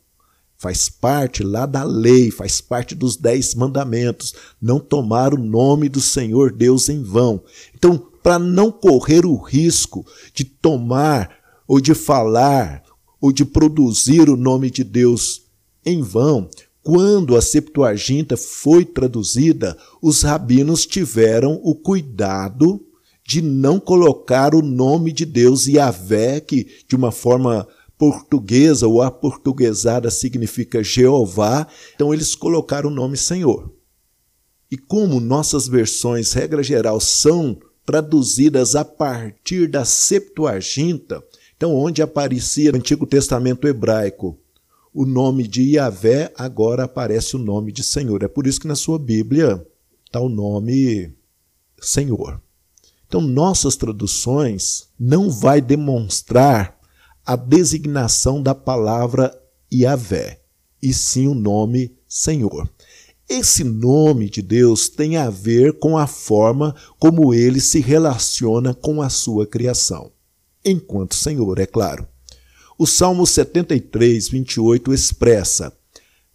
Faz 0.57 0.89
parte 0.89 1.43
lá 1.43 1.67
da 1.67 1.85
lei, 1.85 2.31
faz 2.31 2.61
parte 2.61 2.95
dos 2.95 3.17
dez 3.17 3.55
mandamentos, 3.55 4.35
não 4.61 4.81
tomar 4.81 5.33
o 5.33 5.39
nome 5.39 5.89
do 5.89 6.01
Senhor 6.01 6.53
Deus 6.53 6.89
em 6.89 7.03
vão. 7.03 7.43
Então, 7.75 7.97
para 8.23 8.39
não 8.39 8.71
correr 8.73 9.25
o 9.25 9.37
risco 9.37 10.05
de 10.35 10.45
tomar 10.45 11.38
ou 11.69 11.81
de 11.81 11.95
falar, 11.95 12.83
ou 13.21 13.31
de 13.31 13.45
produzir 13.45 14.31
o 14.31 14.37
nome 14.37 14.71
de 14.71 14.83
Deus 14.83 15.43
em 15.85 16.01
vão, 16.01 16.49
quando 16.83 17.37
a 17.37 17.43
Septuaginta 17.43 18.35
foi 18.35 18.85
traduzida, 18.85 19.77
os 20.01 20.23
rabinos 20.23 20.87
tiveram 20.87 21.61
o 21.63 21.75
cuidado 21.75 22.83
de 23.23 23.43
não 23.43 23.79
colocar 23.79 24.55
o 24.55 24.63
nome 24.63 25.13
de 25.13 25.27
Deus 25.27 25.67
Yahvé, 25.67 26.41
que 26.41 26.67
de 26.89 26.97
uma 26.97 27.13
forma 27.13 27.69
portuguesa 27.99 28.87
ou 28.87 29.03
aportuguesada 29.03 30.11
significa 30.11 30.83
Jeová, 30.83 31.67
então 31.95 32.15
eles 32.15 32.35
colocaram 32.35 32.89
o 32.89 32.95
nome 32.95 33.19
Senhor. 33.19 33.71
E 34.71 34.79
como 34.79 35.21
nossas 35.21 35.69
versões, 35.69 36.33
regra 36.33 36.63
geral, 36.63 37.01
são 37.01 37.59
traduzidas 37.85 38.77
a 38.77 38.85
partir 38.85 39.67
da 39.67 39.85
Septuaginta, 39.85 41.23
então, 41.59 41.75
onde 41.75 42.01
aparecia 42.01 42.71
no 42.71 42.79
Antigo 42.79 43.05
Testamento 43.05 43.67
hebraico 43.67 44.39
o 44.95 45.05
nome 45.05 45.45
de 45.45 45.75
Yahvé, 45.75 46.33
agora 46.37 46.85
aparece 46.85 47.35
o 47.35 47.39
nome 47.39 47.73
de 47.73 47.83
Senhor. 47.83 48.23
É 48.23 48.29
por 48.29 48.47
isso 48.47 48.61
que 48.61 48.69
na 48.69 48.77
sua 48.77 48.97
Bíblia 48.97 49.67
está 50.07 50.21
o 50.21 50.29
nome 50.29 51.13
Senhor. 51.81 52.41
Então, 53.09 53.21
nossas 53.21 53.75
traduções 53.75 54.87
não 54.99 55.33
vai 55.33 55.61
demonstrar 55.61 56.79
a 57.27 57.35
designação 57.35 58.41
da 58.41 58.55
palavra 58.55 59.37
Yahvé, 59.73 60.41
e 60.81 60.95
sim 60.95 61.27
o 61.27 61.35
nome 61.35 61.93
Senhor. 62.07 62.71
Esse 63.29 63.65
nome 63.65 64.31
de 64.31 64.43
Deus 64.43 64.89
tem 64.89 65.17
a 65.17 65.29
ver 65.29 65.81
com 65.81 65.99
a 65.99 66.07
forma 66.07 66.73
como 67.01 67.35
ele 67.35 67.61
se 67.61 67.81
relaciona 67.81 68.73
com 68.73 69.03
a 69.03 69.09
sua 69.09 69.45
criação. 69.45 70.13
Enquanto 70.65 71.15
Senhor, 71.15 71.59
é 71.59 71.67
claro. 71.67 72.07
O 72.79 72.87
Salmo 72.87 73.27
73, 73.27 74.29
28 74.29 74.93
expressa: 74.93 75.77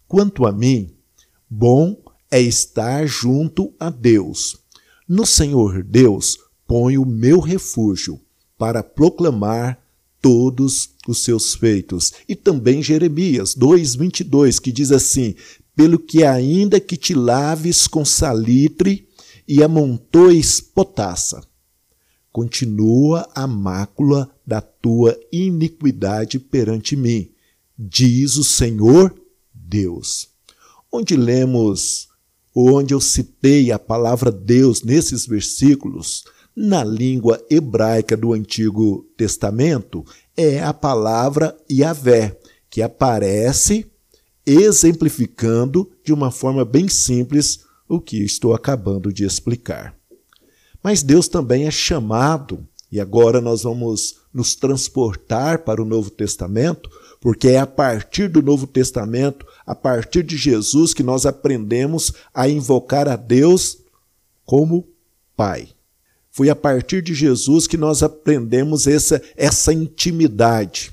Quanto 0.06 0.46
a 0.46 0.52
mim, 0.52 0.94
bom 1.48 1.96
é 2.30 2.40
estar 2.40 3.06
junto 3.06 3.72
a 3.78 3.90
Deus. 3.90 4.56
No 5.08 5.24
Senhor 5.24 5.82
Deus 5.82 6.38
ponho 6.66 7.02
o 7.02 7.06
meu 7.06 7.40
refúgio 7.40 8.20
para 8.58 8.82
proclamar 8.82 9.78
todos 10.20 10.90
os 11.06 11.22
seus 11.22 11.54
feitos. 11.54 12.12
E 12.28 12.34
também 12.34 12.82
Jeremias 12.82 13.54
2:22, 13.54 14.58
que 14.58 14.72
diz 14.72 14.90
assim: 14.90 15.34
"Pelo 15.76 15.98
que 15.98 16.24
ainda 16.24 16.80
que 16.80 16.96
te 16.96 17.14
laves 17.14 17.86
com 17.86 18.04
salitre 18.04 19.06
e 19.46 19.62
amontoes 19.62 20.60
potassa, 20.60 21.46
continua 22.34 23.30
a 23.32 23.46
mácula 23.46 24.28
da 24.44 24.60
tua 24.60 25.16
iniquidade 25.30 26.40
perante 26.40 26.96
mim, 26.96 27.30
diz 27.78 28.34
o 28.36 28.42
Senhor 28.42 29.14
Deus." 29.54 30.28
Onde 30.90 31.16
lemos 31.16 32.08
onde 32.52 32.92
eu 32.92 33.00
citei 33.00 33.70
a 33.70 33.78
palavra 33.78 34.32
Deus 34.32 34.82
nesses 34.82 35.26
versículos, 35.26 36.24
na 36.56 36.82
língua 36.82 37.40
hebraica 37.48 38.16
do 38.16 38.32
Antigo 38.32 39.04
Testamento, 39.16 40.04
é 40.36 40.60
a 40.60 40.72
palavra 40.72 41.56
Yahvé, 41.70 42.36
que 42.68 42.82
aparece 42.82 43.86
exemplificando 44.44 45.90
de 46.04 46.12
uma 46.12 46.30
forma 46.30 46.64
bem 46.64 46.88
simples 46.88 47.60
o 47.88 48.00
que 48.00 48.22
estou 48.22 48.54
acabando 48.54 49.12
de 49.12 49.24
explicar. 49.24 49.96
Mas 50.84 51.02
Deus 51.02 51.28
também 51.28 51.66
é 51.66 51.70
chamado, 51.70 52.68
e 52.92 53.00
agora 53.00 53.40
nós 53.40 53.62
vamos 53.62 54.16
nos 54.34 54.54
transportar 54.54 55.60
para 55.60 55.80
o 55.80 55.84
Novo 55.86 56.10
Testamento, 56.10 56.90
porque 57.22 57.48
é 57.48 57.58
a 57.58 57.66
partir 57.66 58.28
do 58.28 58.42
Novo 58.42 58.66
Testamento, 58.66 59.46
a 59.64 59.74
partir 59.74 60.22
de 60.22 60.36
Jesus, 60.36 60.92
que 60.92 61.02
nós 61.02 61.24
aprendemos 61.24 62.12
a 62.34 62.46
invocar 62.50 63.08
a 63.08 63.16
Deus 63.16 63.78
como 64.44 64.86
Pai. 65.34 65.68
Foi 66.30 66.50
a 66.50 66.54
partir 66.54 67.00
de 67.00 67.14
Jesus 67.14 67.66
que 67.66 67.78
nós 67.78 68.02
aprendemos 68.02 68.86
essa, 68.86 69.22
essa 69.36 69.72
intimidade. 69.72 70.92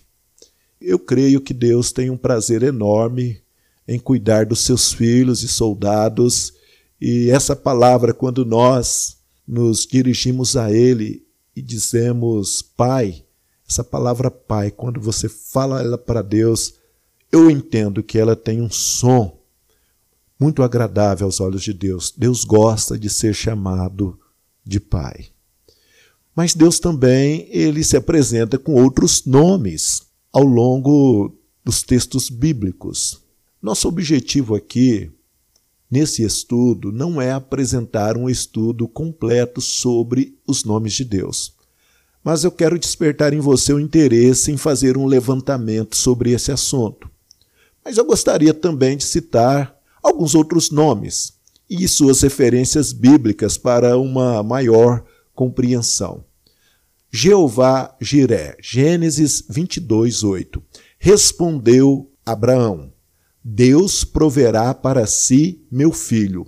Eu 0.80 1.00
creio 1.00 1.42
que 1.42 1.54
Deus 1.54 1.92
tem 1.92 2.10
um 2.10 2.18
prazer 2.18 2.64
enorme 2.64 3.42
em 3.86 4.00
cuidar 4.00 4.46
dos 4.46 4.62
seus 4.62 4.94
filhos 4.94 5.44
e 5.44 5.50
soldados, 5.50 6.54
e 7.02 7.30
essa 7.30 7.58
palavra, 7.58 8.14
quando 8.14 8.46
nós 8.46 9.20
nos 9.52 9.86
dirigimos 9.86 10.56
a 10.56 10.72
Ele 10.72 11.28
e 11.54 11.62
dizemos 11.62 12.62
Pai, 12.62 13.26
essa 13.70 13.84
palavra 13.84 14.32
Pai, 14.32 14.72
quando 14.72 15.02
você 15.02 15.28
fala 15.28 15.82
ela 15.82 15.98
para 15.98 16.22
Deus, 16.22 16.76
eu 17.30 17.52
entendo 17.52 18.02
que 18.02 18.18
ela 18.18 18.34
tem 18.34 18.62
um 18.62 18.70
som 18.70 19.42
muito 20.40 20.64
agradável 20.64 21.26
aos 21.26 21.42
olhos 21.42 21.64
de 21.64 21.74
Deus. 21.74 22.14
Deus 22.16 22.46
gosta 22.46 22.98
de 22.98 23.10
ser 23.10 23.36
chamado 23.36 24.18
de 24.66 24.80
Pai. 24.80 25.28
Mas 26.34 26.56
Deus 26.56 26.80
também 26.80 27.46
ele 27.52 27.84
se 27.84 27.98
apresenta 27.98 28.58
com 28.58 28.74
outros 28.74 29.26
nomes 29.26 30.04
ao 30.32 30.46
longo 30.46 31.38
dos 31.64 31.84
textos 31.84 32.30
bíblicos. 32.30 33.22
Nosso 33.62 33.90
objetivo 33.90 34.56
aqui, 34.56 35.12
nesse 35.92 36.24
estudo, 36.24 36.92
não 36.92 37.22
é 37.22 37.34
apresentar 37.34 38.16
um 38.16 38.30
estudo 38.30 38.88
completo 38.88 39.60
sobre 39.60 40.40
os 40.48 40.64
nomes 40.64 40.94
de 40.94 41.04
Deus. 41.04 41.54
Mas 42.24 42.46
eu 42.46 42.52
quero 42.52 42.80
despertar 42.80 43.34
em 43.34 43.42
você 43.42 43.74
o 43.74 43.80
interesse 43.80 44.52
em 44.52 44.58
fazer 44.58 44.98
um 44.98 45.06
levantamento 45.06 45.98
sobre 45.98 46.32
esse 46.32 46.52
assunto. 46.52 47.10
Mas 47.84 47.98
eu 47.98 48.06
gostaria 48.06 48.54
também 48.54 48.96
de 48.96 49.04
citar 49.04 49.76
alguns 50.02 50.34
outros 50.34 50.72
nomes 50.72 51.34
e 51.70 51.88
suas 51.88 52.22
referências 52.22 52.94
bíblicas 52.94 53.58
para 53.58 53.98
uma 53.98 54.42
maior 54.44 55.04
compreensão. 55.34 56.24
Jeová 57.12 57.96
Jiré, 58.00 58.56
Gênesis 58.62 59.44
22, 59.50 60.24
8. 60.24 60.64
Respondeu 60.98 62.10
Abraão: 62.26 62.94
Deus 63.44 64.04
proverá 64.04 64.74
para 64.74 65.08
si 65.08 65.66
meu 65.72 65.92
filho, 65.92 66.46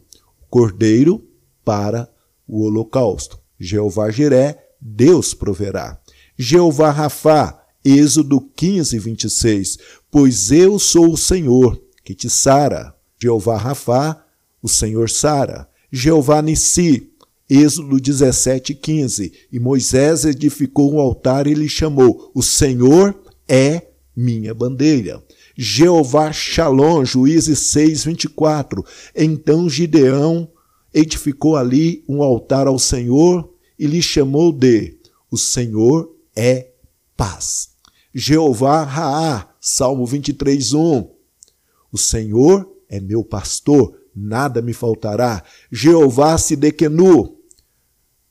cordeiro 0.49 1.23
para 1.65 2.09
o 2.47 2.63
holocausto. 2.63 3.39
Jeová 3.59 4.11
Jiré, 4.11 4.63
Deus 4.79 5.33
proverá. 5.33 5.99
Jeová 6.37 6.91
Rafá, 6.91 7.63
Êxodo 7.83 8.39
15, 8.55 8.99
26. 8.99 9.77
Pois 10.11 10.51
eu 10.51 10.77
sou 10.77 11.13
o 11.13 11.17
Senhor 11.17 11.81
que 12.03 12.13
te 12.13 12.29
sara. 12.29 12.95
Jeová 13.19 13.57
Rafá, 13.57 14.23
o 14.61 14.69
Senhor 14.69 15.09
sara. 15.09 15.67
Jeová 15.91 16.41
Nissi, 16.41 17.11
Êxodo 17.49 17.99
17, 17.99 18.75
15. 18.75 19.33
E 19.51 19.59
Moisés 19.59 20.25
edificou 20.25 20.93
um 20.93 20.99
altar 20.99 21.47
e 21.47 21.53
lhe 21.53 21.69
chamou: 21.69 22.31
O 22.33 22.41
Senhor 22.41 23.15
é 23.47 23.87
minha 24.15 24.53
bandeira. 24.53 25.23
Jeová 25.55 26.31
Shalom, 26.31 27.05
Juízes 27.05 27.59
6, 27.71 28.05
24. 28.05 28.83
Então 29.15 29.69
Gideão 29.69 30.49
edificou 30.93 31.55
ali 31.55 32.03
um 32.07 32.21
altar 32.21 32.67
ao 32.67 32.79
Senhor 32.79 33.53
e 33.77 33.85
lhe 33.85 34.01
chamou 34.01 34.51
de: 34.51 34.97
O 35.29 35.37
Senhor 35.37 36.15
é 36.35 36.71
paz. 37.15 37.69
Jeová 38.13 38.83
Raá, 38.83 39.49
Salmo 39.59 40.05
23, 40.05 40.73
1. 40.73 41.09
O 41.91 41.97
Senhor 41.97 42.69
é 42.89 42.99
meu 42.99 43.23
pastor, 43.23 43.97
nada 44.15 44.61
me 44.61 44.73
faltará. 44.73 45.43
Jeová 45.71 46.37
Sidequenu, 46.37 47.37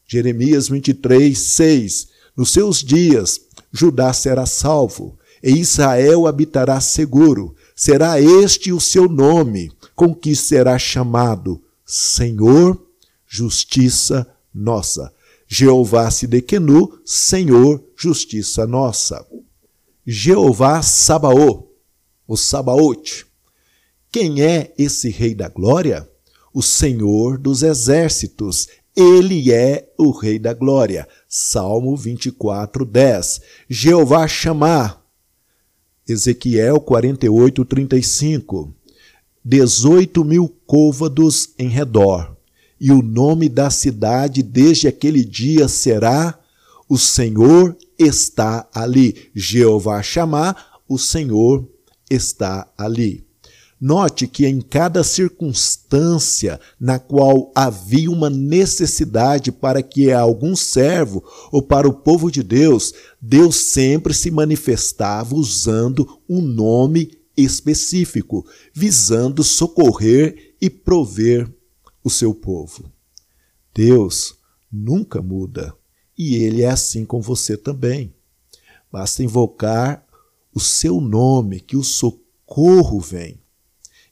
Jeremias 0.07 0.69
23, 0.69 1.37
6. 1.39 2.09
Nos 2.37 2.51
seus 2.53 2.79
dias, 2.83 3.41
Judá 3.73 4.13
será 4.13 4.47
salvo, 4.47 5.19
e 5.43 5.59
Israel 5.59 6.27
habitará 6.27 6.81
seguro. 6.81 7.55
Será 7.75 8.21
este 8.21 8.73
o 8.73 8.81
seu 8.81 9.09
nome, 9.09 9.73
com 9.95 10.15
que 10.15 10.37
será 10.37 10.79
chamado 10.79 11.61
Senhor, 11.85 12.81
justiça 13.27 14.27
nossa. 14.55 15.13
Jeová 15.47 16.11
Sidequenu, 16.11 16.99
Senhor, 17.05 17.83
justiça 17.97 18.67
nossa. 18.67 19.27
Jeová 20.07 20.81
Sabaô, 20.81 21.69
o 22.27 22.37
Sabaote. 22.37 23.27
Quem 24.11 24.43
é 24.43 24.73
esse 24.79 25.11
Rei 25.11 25.35
da 25.35 25.49
Glória? 25.49 26.09
O 26.55 26.63
Senhor 26.63 27.39
dos 27.39 27.63
Exércitos. 27.63 28.69
Ele 28.95 29.53
é 29.53 29.91
o 29.99 30.11
Rei 30.11 30.39
da 30.39 30.53
Glória. 30.53 31.09
Salmo 31.29 31.97
24, 31.97 32.85
10. 32.85 33.41
Jeová 33.69 34.29
chamar. 34.29 35.02
Ezequiel 36.09 36.81
48, 36.81 37.65
35. 37.65 38.75
Dezoito 39.45 40.25
mil 40.25 40.49
côvados 40.67 41.51
em 41.59 41.69
redor. 41.69 42.37
E 42.81 42.91
o 42.91 43.03
nome 43.03 43.49
da 43.49 43.71
cidade 43.71 44.43
desde 44.43 44.89
aquele 44.89 45.25
dia 45.25 45.69
será: 45.69 46.39
O 46.89 46.99
Senhor 46.99 47.77
está 47.99 48.69
ali. 48.75 49.31
Jeová 49.35 50.03
chamar, 50.03 50.81
o 50.89 50.99
Senhor 50.99 51.69
está 52.11 52.71
ali. 52.77 53.25
Note 53.85 54.29
que 54.29 54.47
em 54.47 54.61
cada 54.61 55.03
circunstância 55.03 56.61
na 56.79 57.01
qual 57.01 57.51
havia 57.53 58.09
uma 58.09 58.31
necessidade 58.31 59.51
para 59.51 59.83
que 59.83 60.13
algum 60.13 60.55
servo 60.55 61.25
ou 61.51 61.61
para 61.61 61.89
o 61.89 61.93
povo 61.93 62.31
de 62.31 62.45
Deus, 62.45 62.95
Deus 63.21 63.57
sempre 63.57 64.15
se 64.15 64.31
manifestava 64.31 65.35
usando 65.35 66.21
um 66.29 66.41
nome 66.41 67.19
específico, 67.37 68.47
visando 68.73 69.43
socorrer 69.43 70.55
e 70.61 70.71
prover 70.71 71.53
o 72.05 72.09
seu 72.09 72.33
povo. 72.33 72.85
Deus 73.75 74.37
nunca 74.71 75.21
muda 75.21 75.75
e 76.17 76.37
ele 76.37 76.63
é 76.63 76.71
assim 76.71 77.05
com 77.05 77.21
você 77.21 77.57
também. 77.57 78.15
Basta 78.93 79.25
invocar 79.25 80.07
o 80.55 80.61
seu 80.61 81.01
nome 81.01 81.59
que 81.59 81.77
o 81.77 81.83
socorro 81.83 83.01
vem. 83.01 83.42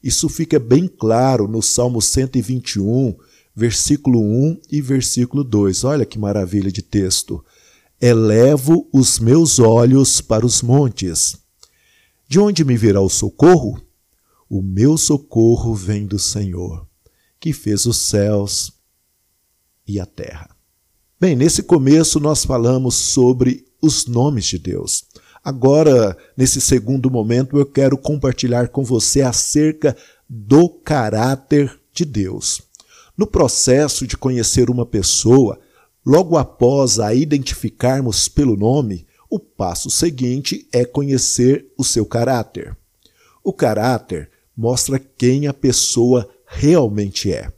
Isso 0.02 0.28
fica 0.28 0.58
bem 0.58 0.88
claro 0.88 1.46
no 1.46 1.62
Salmo 1.62 2.00
121, 2.00 3.14
versículo 3.54 4.20
1 4.20 4.60
e 4.70 4.80
versículo 4.80 5.44
2. 5.44 5.84
Olha 5.84 6.06
que 6.06 6.18
maravilha 6.18 6.72
de 6.72 6.82
texto. 6.82 7.44
Elevo 8.00 8.88
os 8.92 9.18
meus 9.18 9.58
olhos 9.58 10.20
para 10.20 10.46
os 10.46 10.62
montes. 10.62 11.36
De 12.26 12.38
onde 12.38 12.64
me 12.64 12.76
virá 12.76 13.00
o 13.00 13.10
socorro? 13.10 13.80
O 14.48 14.62
meu 14.62 14.96
socorro 14.96 15.74
vem 15.74 16.06
do 16.06 16.18
Senhor, 16.18 16.86
que 17.38 17.52
fez 17.52 17.84
os 17.86 17.98
céus 17.98 18.72
e 19.86 20.00
a 20.00 20.06
terra. 20.06 20.56
Bem, 21.20 21.36
nesse 21.36 21.62
começo 21.62 22.18
nós 22.18 22.44
falamos 22.44 22.94
sobre 22.94 23.66
os 23.82 24.06
nomes 24.06 24.46
de 24.46 24.58
Deus. 24.58 25.04
Agora, 25.42 26.16
nesse 26.36 26.60
segundo 26.60 27.10
momento, 27.10 27.58
eu 27.58 27.64
quero 27.64 27.96
compartilhar 27.96 28.68
com 28.68 28.84
você 28.84 29.22
acerca 29.22 29.96
do 30.28 30.68
caráter 30.68 31.80
de 31.92 32.04
Deus. 32.04 32.62
No 33.16 33.26
processo 33.26 34.06
de 34.06 34.16
conhecer 34.16 34.70
uma 34.70 34.84
pessoa, 34.84 35.58
logo 36.04 36.36
após 36.36 36.98
a 36.98 37.14
identificarmos 37.14 38.28
pelo 38.28 38.56
nome, 38.56 39.06
o 39.30 39.38
passo 39.38 39.88
seguinte 39.88 40.68
é 40.72 40.84
conhecer 40.84 41.72
o 41.76 41.84
seu 41.84 42.04
caráter. 42.04 42.76
O 43.42 43.52
caráter 43.52 44.30
mostra 44.56 44.98
quem 44.98 45.46
a 45.46 45.54
pessoa 45.54 46.28
realmente 46.46 47.32
é. 47.32 47.50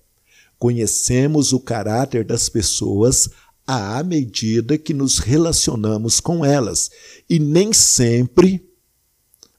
Conhecemos 0.59 1.53
o 1.53 1.59
caráter 1.59 2.25
das 2.25 2.49
pessoas 2.49 3.29
à 3.75 4.03
medida 4.03 4.77
que 4.77 4.93
nos 4.93 5.19
relacionamos 5.19 6.21
com 6.21 6.45
elas, 6.45 6.91
e 7.29 7.39
nem 7.39 7.73
sempre 7.73 8.63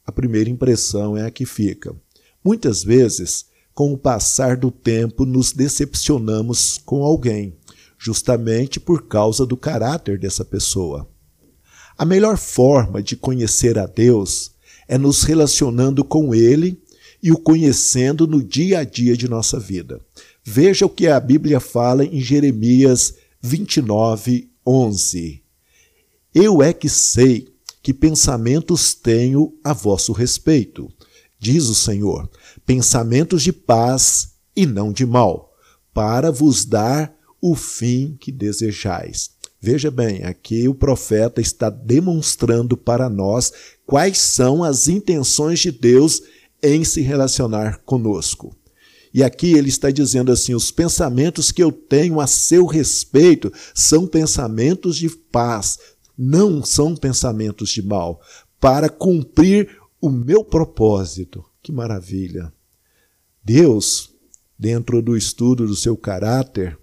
a 0.06 0.12
primeira 0.12 0.50
impressão 0.50 1.18
é 1.18 1.26
a 1.26 1.32
que 1.32 1.46
fica. 1.46 1.96
Muitas 2.44 2.84
vezes, 2.84 3.46
com 3.74 3.92
o 3.92 3.98
passar 3.98 4.56
do 4.56 4.70
tempo, 4.70 5.26
nos 5.26 5.52
decepcionamos 5.52 6.80
com 6.86 7.04
alguém, 7.04 7.56
justamente 7.98 8.80
por 8.80 9.08
causa 9.08 9.46
do 9.46 9.58
caráter 9.58 10.20
dessa 10.20 10.46
pessoa. 10.46 11.10
A 11.98 12.06
melhor 12.06 12.38
forma 12.38 13.02
de 13.02 13.16
conhecer 13.16 13.80
a 13.80 13.88
Deus 13.88 14.52
é 14.88 14.98
nos 14.98 15.24
relacionando 15.24 16.04
com 16.04 16.36
Ele 16.36 16.80
e 17.22 17.32
o 17.32 17.38
conhecendo 17.38 18.28
no 18.28 18.44
dia 18.44 18.80
a 18.80 18.84
dia 18.84 19.18
de 19.18 19.28
nossa 19.28 19.60
vida. 19.60 20.00
Veja 20.44 20.86
o 20.86 20.90
que 20.90 21.08
a 21.08 21.20
Bíblia 21.20 21.60
fala 21.60 22.04
em 22.04 22.20
Jeremias 22.20 23.16
29, 23.46 24.50
11. 24.66 25.44
Eu 26.34 26.64
é 26.64 26.72
que 26.72 26.88
sei 26.88 27.54
que 27.82 27.94
pensamentos 27.94 28.94
tenho 28.94 29.54
a 29.62 29.74
vosso 29.74 30.14
respeito, 30.14 30.90
diz 31.38 31.66
o 31.66 31.76
Senhor, 31.76 32.30
pensamentos 32.66 33.44
de 33.44 33.52
paz 33.52 34.36
e 34.56 34.66
não 34.66 34.94
de 34.94 35.06
mal, 35.06 35.52
para 35.94 36.32
vos 36.32 36.64
dar 36.64 37.14
o 37.42 37.54
fim 37.54 38.16
que 38.18 38.32
desejais. 38.32 39.32
Veja 39.60 39.92
bem, 39.92 40.24
aqui 40.24 40.70
o 40.70 40.74
profeta 40.74 41.42
está 41.42 41.70
demonstrando 41.70 42.78
para 42.78 43.10
nós 43.10 43.52
quais 43.86 44.20
são 44.20 44.64
as 44.64 44.88
intenções 44.88 45.60
de 45.60 45.72
Deus 45.72 46.22
em 46.62 46.86
se 46.86 47.02
relacionar 47.02 47.82
conosco. 47.84 48.56
E 49.14 49.24
aqui 49.24 49.54
ele 49.54 49.70
está 49.70 49.92
dizendo 49.92 50.32
assim: 50.32 50.56
os 50.56 50.72
pensamentos 50.72 51.52
que 51.52 51.62
eu 51.62 51.72
tenho 51.72 52.20
a 52.20 52.26
seu 52.26 52.66
respeito 52.66 53.52
são 53.74 54.08
pensamentos 54.08 54.98
de 54.98 55.10
paz, 55.10 55.78
não 56.18 56.64
são 56.64 56.96
pensamentos 56.96 57.70
de 57.70 57.82
mal, 57.82 58.22
para 58.60 58.90
cumprir 58.90 59.78
o 60.02 60.10
meu 60.10 60.44
propósito. 60.44 61.46
Que 61.62 61.72
maravilha! 61.72 62.52
Deus, 63.44 64.10
dentro 64.58 65.02
do 65.02 65.16
estudo 65.16 65.68
do 65.68 65.76
seu 65.76 65.96
caráter, 65.96 66.78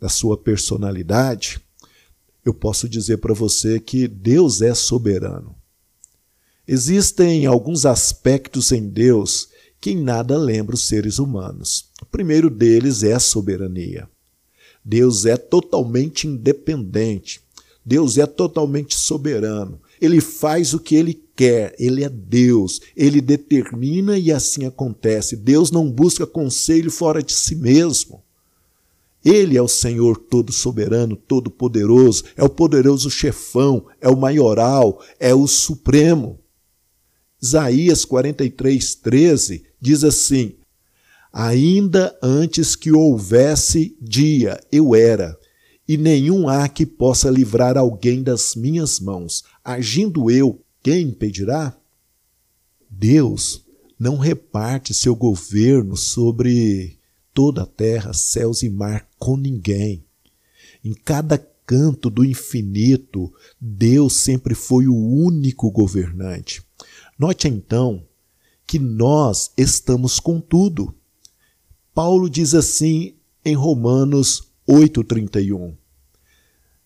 da 0.00 0.08
sua 0.08 0.36
personalidade, 0.36 1.60
eu 2.44 2.52
posso 2.52 2.88
dizer 2.88 3.18
para 3.18 3.34
você 3.34 3.78
que 3.78 4.08
Deus 4.08 4.60
é 4.60 4.74
soberano. 4.74 5.54
Existem 6.66 7.46
alguns 7.46 7.86
aspectos 7.86 8.72
em 8.72 8.88
Deus 8.88 9.48
que 9.86 9.92
em 9.92 10.02
nada 10.02 10.36
lembra 10.36 10.74
os 10.74 10.88
seres 10.88 11.20
humanos. 11.20 11.90
O 12.02 12.06
primeiro 12.06 12.50
deles 12.50 13.04
é 13.04 13.12
a 13.12 13.20
soberania. 13.20 14.08
Deus 14.84 15.24
é 15.24 15.36
totalmente 15.36 16.26
independente. 16.26 17.40
Deus 17.84 18.18
é 18.18 18.26
totalmente 18.26 18.96
soberano. 18.96 19.80
Ele 20.00 20.20
faz 20.20 20.74
o 20.74 20.80
que 20.80 20.96
ele 20.96 21.22
quer, 21.36 21.72
ele 21.78 22.02
é 22.02 22.08
Deus, 22.08 22.80
ele 22.96 23.20
determina 23.20 24.18
e 24.18 24.32
assim 24.32 24.66
acontece. 24.66 25.36
Deus 25.36 25.70
não 25.70 25.88
busca 25.88 26.26
conselho 26.26 26.90
fora 26.90 27.22
de 27.22 27.32
si 27.32 27.54
mesmo. 27.54 28.24
Ele 29.24 29.56
é 29.56 29.62
o 29.62 29.68
Senhor 29.68 30.16
todo 30.16 30.50
soberano, 30.50 31.14
todo 31.14 31.48
poderoso, 31.48 32.24
é 32.36 32.42
o 32.42 32.50
poderoso 32.50 33.08
chefão, 33.08 33.86
é 34.00 34.08
o 34.08 34.16
maioral, 34.16 35.00
é 35.20 35.32
o 35.32 35.46
supremo. 35.46 36.40
Isaías 37.40 38.04
43, 38.04 38.96
13 38.96 39.65
diz 39.86 40.02
assim: 40.02 40.56
Ainda 41.32 42.18
antes 42.20 42.74
que 42.74 42.90
houvesse 42.90 43.96
dia, 44.00 44.60
eu 44.72 44.96
era, 44.96 45.38
e 45.86 45.96
nenhum 45.96 46.48
há 46.48 46.68
que 46.68 46.84
possa 46.84 47.30
livrar 47.30 47.78
alguém 47.78 48.20
das 48.20 48.56
minhas 48.56 48.98
mãos. 48.98 49.44
Agindo 49.64 50.28
eu, 50.28 50.60
quem 50.82 51.08
impedirá? 51.08 51.76
Deus 52.90 53.64
não 53.96 54.16
reparte 54.16 54.92
seu 54.92 55.14
governo 55.14 55.96
sobre 55.96 56.98
toda 57.32 57.62
a 57.62 57.66
terra, 57.66 58.12
céus 58.12 58.62
e 58.62 58.68
mar 58.68 59.08
com 59.16 59.36
ninguém. 59.36 60.04
Em 60.84 60.94
cada 60.94 61.38
canto 61.64 62.10
do 62.10 62.24
infinito, 62.24 63.32
Deus 63.60 64.14
sempre 64.14 64.54
foi 64.54 64.88
o 64.88 64.96
único 64.96 65.70
governante. 65.70 66.62
Note 67.18 67.46
então 67.46 68.02
que 68.66 68.78
nós 68.78 69.52
estamos 69.56 70.18
com 70.18 70.40
tudo. 70.40 70.94
Paulo 71.94 72.28
diz 72.28 72.54
assim 72.54 73.14
em 73.44 73.54
Romanos 73.54 74.50
8,31: 74.68 75.76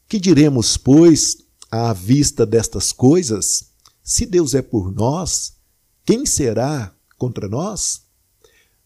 Que 0.08 0.20
diremos, 0.20 0.76
pois, 0.76 1.38
à 1.70 1.92
vista 1.92 2.44
destas 2.44 2.92
coisas? 2.92 3.70
Se 4.02 4.26
Deus 4.26 4.54
é 4.54 4.62
por 4.62 4.92
nós, 4.92 5.56
quem 6.04 6.26
será 6.26 6.94
contra 7.16 7.48
nós? 7.48 8.02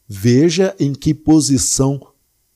Veja 0.06 0.76
em 0.78 0.92
que 0.92 1.14
posição 1.14 2.00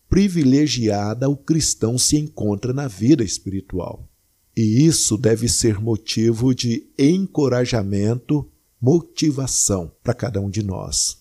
privilegiada 0.09 1.29
o 1.29 1.37
cristão 1.37 1.99
se 1.99 2.17
encontra 2.17 2.73
na 2.73 2.87
vida 2.87 3.25
espiritual. 3.25 4.09
E 4.57 4.85
isso 4.85 5.17
deve 5.17 5.49
ser 5.49 5.81
motivo 5.81 6.55
de 6.55 6.87
encorajamento 6.99 8.51
motivação 8.81 9.93
para 10.03 10.15
cada 10.15 10.41
um 10.41 10.51
de 10.51 10.63
nós. 10.63 11.19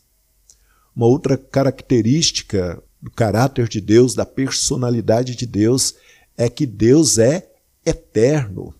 Uma 0.96 1.08
outra 1.08 1.38
característica 1.38 2.82
do 3.02 3.12
caráter 3.12 3.68
de 3.68 3.80
Deus, 3.80 4.16
da 4.16 4.26
personalidade 4.26 5.36
de 5.36 5.46
Deus, 5.46 5.96
é 6.36 6.50
que 6.50 6.66
Deus 6.66 7.18
é 7.18 7.52
eterno. 7.86 8.74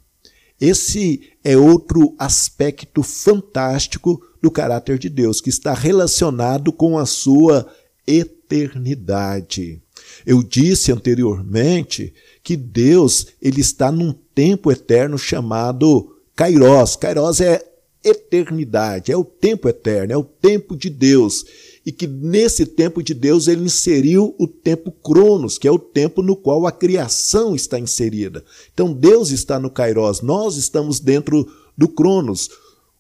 Esse 0.60 1.34
é 1.44 1.56
outro 1.56 2.16
aspecto 2.18 3.04
fantástico 3.04 4.22
do 4.42 4.50
caráter 4.50 4.98
de 4.98 5.10
Deus, 5.10 5.40
que 5.40 5.50
está 5.50 5.74
relacionado 5.74 6.72
com 6.72 6.98
a 6.98 7.06
sua 7.06 7.68
eternidade. 8.06 9.82
Eu 10.26 10.42
disse 10.42 10.92
anteriormente 10.92 12.14
que 12.44 12.56
Deus 12.56 13.28
ele 13.42 13.62
está 13.62 13.92
num 13.92 14.14
tempo 14.34 14.72
eterno 14.72 15.18
chamado 15.18 16.16
Kairos. 16.36 16.96
Kairos 16.96 17.42
é 17.42 17.64
eternidade, 18.04 19.12
é 19.12 19.18
o 19.18 19.24
tempo 19.24 19.68
eterno, 19.68 20.14
é 20.14 20.18
o 20.18 20.24
tempo 20.24 20.76
de 20.76 20.90
Deus. 20.90 21.46
E 21.86 21.92
que 21.92 22.06
nesse 22.06 22.66
tempo 22.66 23.02
de 23.02 23.14
Deus 23.14 23.48
ele 23.48 23.64
inseriu 23.64 24.36
o 24.38 24.48
tempo 24.48 24.92
Cronos, 24.92 25.58
que 25.58 25.68
é 25.68 25.72
o 25.72 25.80
tempo 25.80 26.22
no 26.22 26.36
qual 26.36 26.68
a 26.68 26.72
criação 26.72 27.56
está 27.56 27.80
inserida. 27.80 28.44
Então 28.74 28.94
Deus 28.94 29.32
está 29.32 29.60
no 29.60 29.70
Kairos, 29.70 30.22
nós 30.22 30.58
estamos 30.58 31.00
dentro 31.00 31.50
do 31.78 31.88
Cronos. 31.88 32.50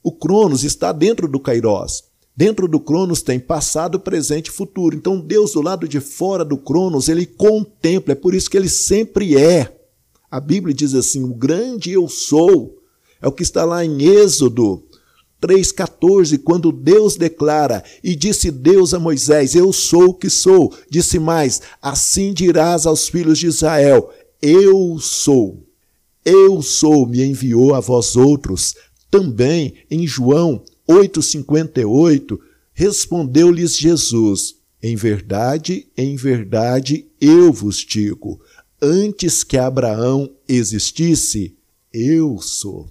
O 0.02 0.12
Cronos 0.12 0.64
está 0.64 0.92
dentro 0.92 1.28
do 1.28 1.40
Kairos. 1.40 2.06
Dentro 2.36 2.68
do 2.68 2.80
Cronos 2.80 3.22
tem 3.22 3.40
passado, 3.40 4.00
presente 4.00 4.48
e 4.48 4.52
futuro. 4.52 4.96
Então 4.96 5.20
Deus 5.20 5.54
do 5.54 5.62
lado 5.62 5.88
de 5.88 6.00
fora 6.00 6.46
do 6.46 6.56
Cronos, 6.56 7.10
ele 7.10 7.26
contempla, 7.26 8.14
é 8.14 8.16
por 8.16 8.36
isso 8.36 8.50
que 8.50 8.56
ele 8.56 8.70
sempre 8.70 9.36
é. 9.36 9.76
A 10.30 10.40
Bíblia 10.40 10.74
diz 10.74 10.94
assim: 10.94 11.24
"O 11.24 11.34
grande 11.34 11.92
eu 11.92 12.08
sou". 12.08 12.78
É 13.20 13.28
o 13.28 13.32
que 13.32 13.42
está 13.42 13.66
lá 13.66 13.84
em 13.84 14.04
Êxodo 14.04 14.87
3,14, 15.42 16.40
quando 16.44 16.72
Deus 16.72 17.16
declara, 17.16 17.84
e 18.04 18.16
disse 18.16 18.50
Deus 18.50 18.94
a 18.94 19.00
Moisés: 19.00 19.56
Eu 19.56 19.72
sou 19.72 20.10
o 20.10 20.14
que 20.14 20.30
sou. 20.30 20.74
Disse 20.90 21.20
mais: 21.20 21.62
Assim 21.82 22.34
dirás 22.34 22.86
aos 22.86 23.08
filhos 23.08 23.38
de 23.38 23.48
Israel: 23.48 24.10
Eu 24.42 24.98
sou. 25.00 25.64
Eu 26.26 26.62
sou, 26.62 27.08
me 27.08 27.24
enviou 27.24 27.74
a 27.74 27.80
vós 27.80 28.16
outros. 28.16 28.76
Também 29.10 29.76
em 29.90 30.06
João 30.06 30.62
8,58, 30.90 32.38
respondeu-lhes 32.74 33.78
Jesus: 33.78 34.56
Em 34.82 34.96
verdade, 34.96 35.88
em 35.98 36.16
verdade, 36.16 37.06
eu 37.22 37.54
vos 37.54 37.78
digo: 37.78 38.40
antes 38.82 39.44
que 39.44 39.58
Abraão 39.58 40.30
existisse, 40.48 41.56
eu 41.94 42.40
sou. 42.40 42.90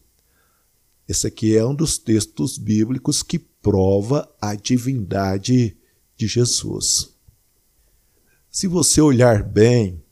Esse 1.09 1.27
aqui 1.29 1.57
é 1.57 1.65
um 1.65 1.75
dos 1.75 1.99
textos 1.99 2.59
bíblicos 2.59 3.23
que 3.23 3.39
prova 3.39 4.29
a 4.41 4.55
divindade 4.55 5.77
de 6.17 6.27
Jesus. 6.27 7.11
Se 8.51 8.67
você 8.67 9.01
olhar 9.01 9.43
bem, 9.43 10.03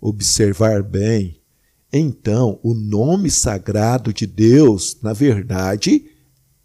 observar 0.00 0.82
bem, 0.82 1.40
então 1.92 2.58
o 2.62 2.74
nome 2.74 3.30
sagrado 3.30 4.12
de 4.12 4.26
Deus, 4.26 4.98
na 5.02 5.12
verdade, 5.12 6.10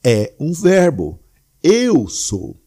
é 0.04 0.34
um 0.40 0.52
verbo. 0.52 1.20
Eu 1.62 2.08
sou. 2.08 2.60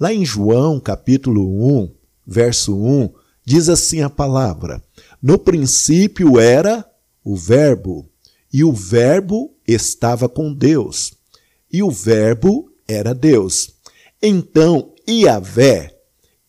Lá 0.00 0.14
em 0.14 0.24
João, 0.24 0.80
capítulo 0.80 1.82
1, 1.82 1.94
verso 2.26 2.74
1, 2.76 3.12
diz 3.44 3.68
assim 3.68 4.00
a 4.00 4.08
palavra: 4.08 4.82
No 5.20 5.38
princípio 5.38 6.38
era 6.38 6.88
o 7.24 7.36
Verbo, 7.36 8.08
e 8.52 8.64
o 8.64 8.72
Verbo 8.72 9.54
estava 9.66 10.28
com 10.28 10.52
Deus, 10.52 11.14
e 11.70 11.82
o 11.82 11.90
Verbo 11.90 12.70
era 12.86 13.14
Deus. 13.14 13.74
Então, 14.22 14.92
Iavé 15.08 15.94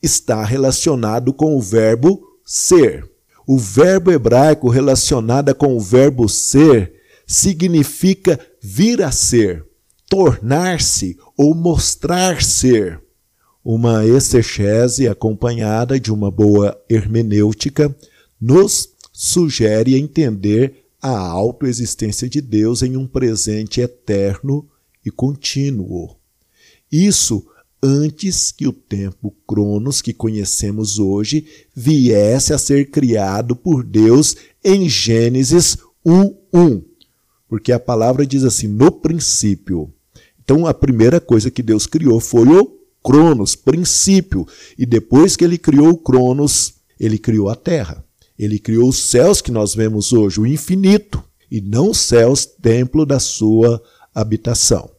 está 0.01 0.43
relacionado 0.43 1.33
com 1.33 1.55
o 1.55 1.61
verbo 1.61 2.21
ser. 2.45 3.07
O 3.45 3.57
verbo 3.57 4.11
hebraico 4.11 4.69
relacionado 4.69 5.53
com 5.53 5.75
o 5.75 5.79
verbo 5.79 6.27
ser 6.29 6.93
significa 7.27 8.39
vir 8.61 9.01
a 9.01 9.11
ser, 9.11 9.65
tornar-se 10.09 11.17
ou 11.37 11.53
mostrar 11.53 12.41
ser. 12.41 13.01
Uma 13.63 14.05
exegese 14.05 15.07
acompanhada 15.07 15.99
de 15.99 16.11
uma 16.11 16.31
boa 16.31 16.79
hermenêutica 16.89 17.95
nos 18.39 18.89
sugere 19.11 19.95
entender 19.95 20.85
a 21.01 21.17
autoexistência 21.17 22.29
de 22.29 22.41
Deus 22.41 22.81
em 22.81 22.97
um 22.97 23.07
presente 23.07 23.81
eterno 23.81 24.67
e 25.05 25.09
contínuo. 25.09 26.15
Isso 26.91 27.45
antes 27.81 28.51
que 28.51 28.67
o 28.67 28.73
tempo 28.73 29.33
Cronos 29.47 30.01
que 30.01 30.13
conhecemos 30.13 30.99
hoje 30.99 31.45
viesse 31.73 32.53
a 32.53 32.57
ser 32.57 32.89
criado 32.89 33.55
por 33.55 33.83
Deus 33.83 34.35
em 34.63 34.89
Gênesis 34.89 35.77
1:1. 36.05 36.83
Porque 37.47 37.71
a 37.71 37.79
palavra 37.79 38.25
diz 38.25 38.43
assim: 38.43 38.67
no 38.67 38.91
princípio. 38.91 39.91
Então 40.43 40.67
a 40.67 40.73
primeira 40.73 41.21
coisa 41.21 41.49
que 41.49 41.63
Deus 41.63 41.85
criou 41.85 42.19
foi 42.19 42.47
o 42.47 42.79
Cronos, 43.01 43.55
princípio. 43.55 44.45
E 44.77 44.85
depois 44.85 45.35
que 45.35 45.43
ele 45.43 45.57
criou 45.57 45.89
o 45.89 45.97
Cronos, 45.97 46.73
ele 46.99 47.17
criou 47.17 47.49
a 47.49 47.55
terra. 47.55 48.03
Ele 48.39 48.57
criou 48.57 48.87
os 48.87 48.97
céus 48.97 49.41
que 49.41 49.51
nós 49.51 49.75
vemos 49.75 50.13
hoje, 50.13 50.39
o 50.39 50.47
infinito, 50.47 51.21
e 51.51 51.59
não 51.59 51.89
os 51.89 51.97
céus, 51.97 52.45
templo 52.45 53.05
da 53.05 53.19
sua 53.19 53.83
habitação. 54.15 54.89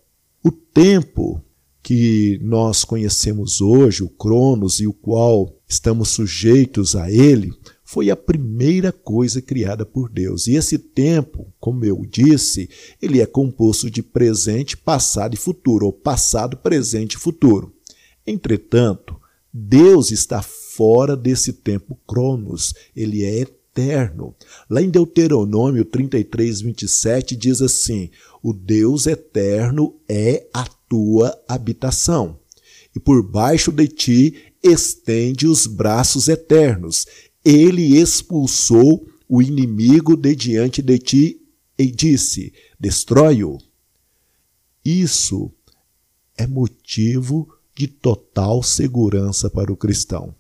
O 0.44 0.53
tempo 0.53 1.42
que 1.83 2.38
nós 2.42 2.85
conhecemos 2.85 3.62
hoje, 3.62 4.03
o 4.03 4.11
Cronos, 4.11 4.79
e 4.79 4.87
o 4.87 4.92
qual 4.92 5.57
estamos 5.66 6.11
sujeitos 6.11 6.94
a 6.94 7.11
ele, 7.11 7.55
foi 7.83 8.11
a 8.11 8.16
primeira 8.16 8.92
coisa 8.92 9.40
criada 9.40 9.87
por 9.87 10.11
Deus. 10.11 10.46
E 10.46 10.55
esse 10.55 10.79
tempo, 10.79 11.53
como 11.59 11.85
eu 11.85 12.05
disse, 12.07 12.68
ele 13.00 13.20
é 13.20 13.26
composto 13.26 13.90
de 13.90 14.03
presente, 14.03 14.76
passado 14.76 15.33
e 15.33 15.38
futuro, 15.38 15.87
ou 15.87 15.92
passado, 15.92 16.59
presente 16.59 17.14
e 17.14 17.18
futuro. 17.18 17.72
Entretanto, 18.26 19.16
Deus 19.53 20.11
está 20.11 20.42
fora 20.81 21.14
desse 21.14 21.53
tempo 21.53 21.95
Cronos, 22.09 22.73
ele 22.97 23.23
é 23.23 23.40
eterno. 23.40 24.35
Lá 24.71 24.81
em 24.81 24.88
Deuteronômio 24.88 25.85
33, 25.85 26.62
27 26.62 27.37
diz 27.37 27.61
assim: 27.61 28.09
O 28.43 28.55
Deus 28.55 29.07
eterno 29.07 30.01
é 30.09 30.47
a 30.55 30.64
tua 30.88 31.38
habitação. 31.47 32.40
E 32.97 32.99
por 32.99 33.23
baixo 33.23 33.71
de 33.71 33.88
ti 33.88 34.35
estende 34.62 35.47
os 35.47 35.66
braços 35.66 36.29
eternos. 36.29 37.05
Ele 37.45 37.99
expulsou 37.99 39.07
o 39.29 39.43
inimigo 39.43 40.16
de 40.16 40.35
diante 40.35 40.81
de 40.81 40.99
ti 40.99 41.43
e 41.79 41.90
disse: 41.90 42.55
Destrói-o. 42.81 43.59
Isso 44.83 45.53
é 46.38 46.47
motivo 46.47 47.47
de 47.77 47.87
total 47.87 48.62
segurança 48.62 49.51
para 49.51 49.71
o 49.71 49.77
cristão, 49.77 50.35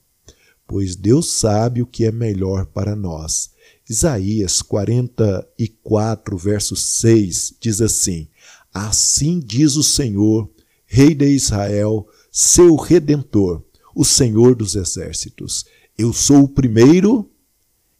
pois 0.70 0.94
Deus 0.94 1.32
sabe 1.32 1.82
o 1.82 1.86
que 1.86 2.04
é 2.04 2.12
melhor 2.12 2.64
para 2.64 2.94
nós. 2.94 3.50
Isaías 3.88 4.62
44, 4.62 6.38
verso 6.38 6.76
6 6.76 7.54
diz 7.58 7.80
assim: 7.80 8.28
Assim 8.72 9.40
diz 9.40 9.74
o 9.74 9.82
Senhor, 9.82 10.48
Rei 10.86 11.12
de 11.12 11.26
Israel, 11.26 12.06
seu 12.30 12.76
redentor, 12.76 13.64
o 13.96 14.04
Senhor 14.04 14.54
dos 14.54 14.76
exércitos: 14.76 15.64
Eu 15.98 16.12
sou 16.12 16.44
o 16.44 16.48
primeiro 16.48 17.28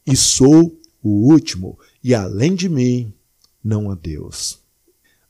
e 0.07 0.15
sou 0.15 0.79
o 1.03 1.29
último, 1.29 1.77
e 2.05 2.15
além 2.15 2.55
de 2.55 2.69
mim 2.69 3.13
não 3.65 3.91
há 3.91 3.97
Deus. 3.97 4.61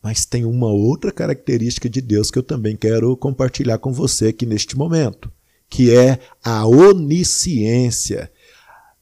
Mas 0.03 0.27
tem 0.27 0.45
uma 0.45 0.69
outra 0.69 1.11
característica 1.11 1.89
de 1.89 2.03
Deus 2.03 2.31
que 2.31 2.39
eu 2.39 2.43
também 2.43 2.77
quero 2.77 3.17
compartilhar 3.17 3.79
com 3.79 3.95
você 3.95 4.27
aqui 4.27 4.45
neste 4.45 4.77
momento, 4.77 5.33
que 5.71 5.95
é 5.95 6.19
a 6.45 6.67
onisciência. 6.67 8.31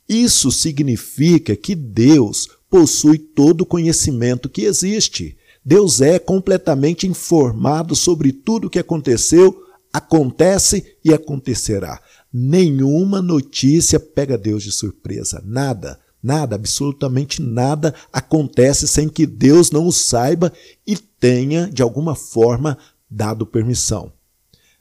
Isso 0.06 0.52
significa 0.52 1.56
que 1.56 1.74
Deus 1.74 2.48
possui 2.70 3.18
todo 3.18 3.62
o 3.62 3.66
conhecimento 3.66 4.48
que 4.48 4.62
existe. 4.62 5.36
Deus 5.64 6.00
é 6.00 6.18
completamente 6.18 7.06
informado 7.06 7.96
sobre 7.96 8.32
tudo 8.32 8.66
o 8.66 8.70
que 8.70 8.78
aconteceu, 8.78 9.62
acontece 9.92 10.96
e 11.04 11.12
acontecerá. 11.12 12.00
Nenhuma 12.32 13.22
notícia 13.22 13.98
pega 13.98 14.36
Deus 14.36 14.62
de 14.62 14.70
surpresa, 14.70 15.42
nada, 15.44 15.98
nada, 16.22 16.56
absolutamente 16.56 17.40
nada 17.40 17.94
acontece 18.12 18.86
sem 18.86 19.08
que 19.08 19.26
Deus 19.26 19.70
não 19.70 19.86
o 19.86 19.92
saiba 19.92 20.52
e 20.86 20.96
tenha, 20.96 21.68
de 21.68 21.82
alguma 21.82 22.14
forma, 22.14 22.76
dado 23.10 23.46
permissão. 23.46 24.12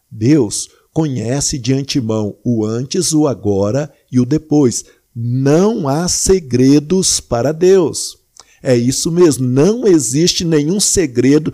Deus 0.10 0.69
conhece 0.98 1.60
de 1.60 1.76
antemão 1.76 2.40
o 2.44 2.66
antes, 2.66 3.14
o 3.14 3.28
agora 3.28 3.94
e 4.12 4.20
o 4.20 4.26
depois. 4.26 4.84
Não 5.14 5.88
há 5.88 6.08
segredos 6.08 7.20
para 7.20 7.52
Deus. 7.52 8.18
É 8.64 8.76
isso 8.76 9.12
mesmo, 9.12 9.48
não 9.48 9.86
existe 9.86 10.44
nenhum 10.44 10.80
segredo 10.80 11.54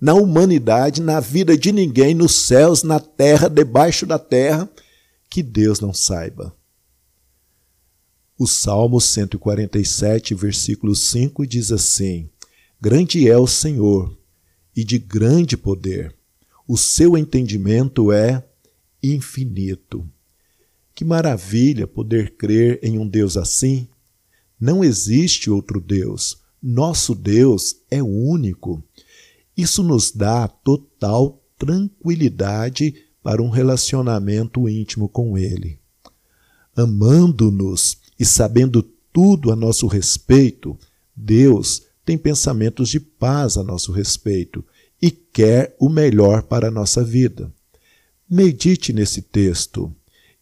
na 0.00 0.14
humanidade, 0.14 1.00
na 1.00 1.20
vida 1.20 1.56
de 1.56 1.70
ninguém, 1.70 2.16
nos 2.16 2.34
céus, 2.34 2.82
na 2.82 2.98
terra, 2.98 3.46
debaixo 3.48 4.04
da 4.04 4.18
terra, 4.18 4.68
que 5.30 5.40
Deus 5.40 5.78
não 5.78 5.94
saiba. 5.94 6.52
O 8.36 8.44
Salmo 8.44 9.00
147, 9.00 10.34
versículo 10.34 10.96
5 10.96 11.46
diz 11.46 11.70
assim: 11.70 12.28
Grande 12.80 13.28
é 13.28 13.38
o 13.38 13.46
Senhor 13.46 14.18
e 14.74 14.82
de 14.82 14.98
grande 14.98 15.56
poder, 15.56 16.12
o 16.66 16.76
seu 16.76 17.16
entendimento 17.16 18.10
é 18.10 18.49
infinito. 19.02 20.08
Que 20.94 21.04
maravilha 21.04 21.86
poder 21.86 22.36
crer 22.36 22.78
em 22.82 22.98
um 22.98 23.06
Deus 23.06 23.36
assim! 23.36 23.88
Não 24.60 24.84
existe 24.84 25.50
outro 25.50 25.80
Deus. 25.80 26.38
Nosso 26.62 27.14
Deus 27.14 27.76
é 27.90 28.02
único. 28.02 28.82
Isso 29.56 29.82
nos 29.82 30.10
dá 30.10 30.46
total 30.46 31.42
tranquilidade 31.56 32.94
para 33.22 33.42
um 33.42 33.48
relacionamento 33.48 34.68
íntimo 34.68 35.08
com 35.08 35.38
Ele. 35.38 35.78
Amando-nos 36.76 37.98
e 38.18 38.24
sabendo 38.24 38.82
tudo 39.12 39.50
a 39.50 39.56
nosso 39.56 39.86
respeito, 39.86 40.78
Deus 41.16 41.82
tem 42.04 42.16
pensamentos 42.16 42.88
de 42.88 43.00
paz 43.00 43.56
a 43.56 43.62
nosso 43.62 43.92
respeito 43.92 44.64
e 45.00 45.10
quer 45.10 45.74
o 45.78 45.88
melhor 45.88 46.42
para 46.42 46.68
a 46.68 46.70
nossa 46.70 47.02
vida. 47.02 47.52
Medite 48.30 48.92
nesse 48.92 49.22
texto, 49.22 49.92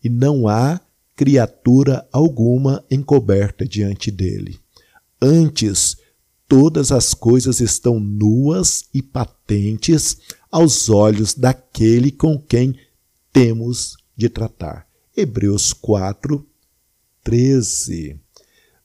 e 0.04 0.10
não 0.10 0.46
há 0.46 0.78
criatura 1.16 2.06
alguma 2.12 2.84
encoberta 2.90 3.66
diante 3.66 4.10
dele. 4.10 4.60
Antes, 5.20 5.96
todas 6.46 6.92
as 6.92 7.14
coisas 7.14 7.60
estão 7.60 7.98
nuas 7.98 8.84
e 8.92 9.02
patentes 9.02 10.18
aos 10.50 10.90
olhos 10.90 11.32
daquele 11.32 12.12
com 12.12 12.38
quem 12.38 12.78
temos 13.32 13.96
de 14.14 14.28
tratar. 14.28 14.86
Hebreus 15.16 15.72
4, 15.72 16.46
13. 17.24 18.20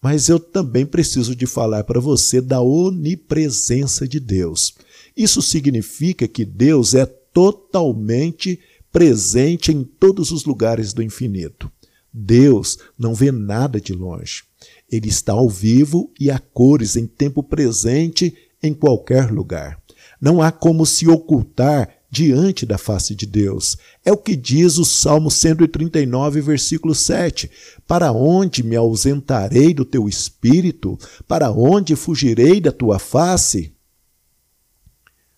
Mas 0.01 0.29
eu 0.29 0.39
também 0.39 0.85
preciso 0.85 1.35
de 1.35 1.45
falar 1.45 1.83
para 1.83 1.99
você 1.99 2.39
da 2.41 2.61
onipresença 2.61 4.07
de 4.07 4.19
Deus. 4.19 4.73
Isso 5.15 5.41
significa 5.41 6.27
que 6.27 6.43
Deus 6.45 6.93
é 6.93 7.05
totalmente 7.05 8.59
presente 8.93 9.71
em 9.71 9.83
todos 9.83 10.31
os 10.31 10.45
lugares 10.45 10.93
do 10.93 11.01
infinito. 11.01 11.69
Deus 12.13 12.77
não 12.97 13.15
vê 13.15 13.31
nada 13.31 13.81
de 13.81 13.91
longe. 13.91 14.43
Ele 14.89 15.09
está 15.09 15.33
ao 15.33 15.49
vivo 15.49 16.13
e 16.19 16.29
a 16.29 16.37
cores 16.37 16.95
em 16.95 17.07
tempo 17.07 17.41
presente 17.41 18.37
em 18.61 18.71
qualquer 18.71 19.31
lugar. 19.31 19.81
Não 20.21 20.41
há 20.41 20.51
como 20.51 20.85
se 20.85 21.07
ocultar 21.07 21.89
diante 22.09 22.67
da 22.67 22.77
face 22.77 23.15
de 23.15 23.25
Deus. 23.25 23.75
É 24.05 24.11
o 24.11 24.17
que 24.17 24.35
diz 24.35 24.77
o 24.77 24.85
Salmo 24.85 25.31
139, 25.31 26.41
versículo 26.41 26.93
7. 26.93 27.49
Para 27.87 28.11
onde 28.11 28.61
me 28.61 28.75
ausentarei 28.75 29.73
do 29.73 29.83
teu 29.83 30.07
espírito? 30.07 30.99
Para 31.27 31.51
onde 31.51 31.95
fugirei 31.95 32.61
da 32.61 32.71
tua 32.71 32.99
face? 32.99 33.73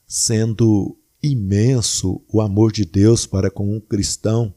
Sendo 0.06 0.98
imenso 1.26 2.22
o 2.32 2.42
amor 2.42 2.72
de 2.72 2.86
Deus 2.86 3.26
para 3.26 3.50
com 3.50 3.76
um 3.76 3.80
cristão, 3.80 4.54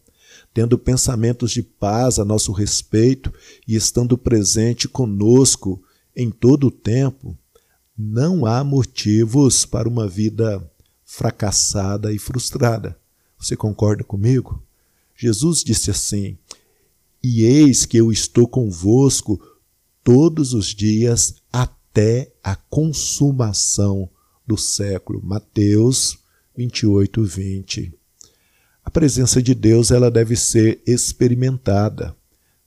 tendo 0.53 0.79
pensamentos 0.79 1.51
de 1.51 1.63
paz 1.63 2.19
a 2.19 2.25
nosso 2.25 2.53
respeito 2.53 3.33
e 3.67 3.75
estando 3.75 4.17
presente 4.17 4.89
conosco 4.89 5.83
em 6.15 6.31
todo 6.31 6.67
o 6.69 6.71
tempo, 6.71 7.37
não 7.97 8.47
há 8.47 8.63
motivos 8.63 9.65
para 9.65 9.89
uma 9.89 10.07
vida 10.07 10.71
fracassada 11.05 12.13
e 12.13 12.19
frustrada. 12.19 12.99
Você 13.39 13.57
concorda 13.57 14.05
comigo? 14.05 14.63
Jesus 15.17 15.65
disse 15.65 15.91
assim: 15.91 16.39
E 17.23 17.43
eis 17.43 17.87
que 17.87 17.97
eu 17.97 18.13
estou 18.13 18.47
convosco 18.47 19.41
todos 20.05 20.55
os 20.55 20.67
dias 20.67 21.37
até 21.53 22.33
a 22.43 22.55
consumação 22.55 24.09
do 24.47 24.57
século. 24.57 25.21
Mateus 25.23 26.19
28, 26.59 27.23
20. 27.23 27.95
A 28.83 28.91
presença 28.91 29.41
de 29.41 29.55
Deus 29.55 29.93
ela 29.93 30.11
deve 30.11 30.35
ser 30.35 30.83
experimentada. 30.85 32.17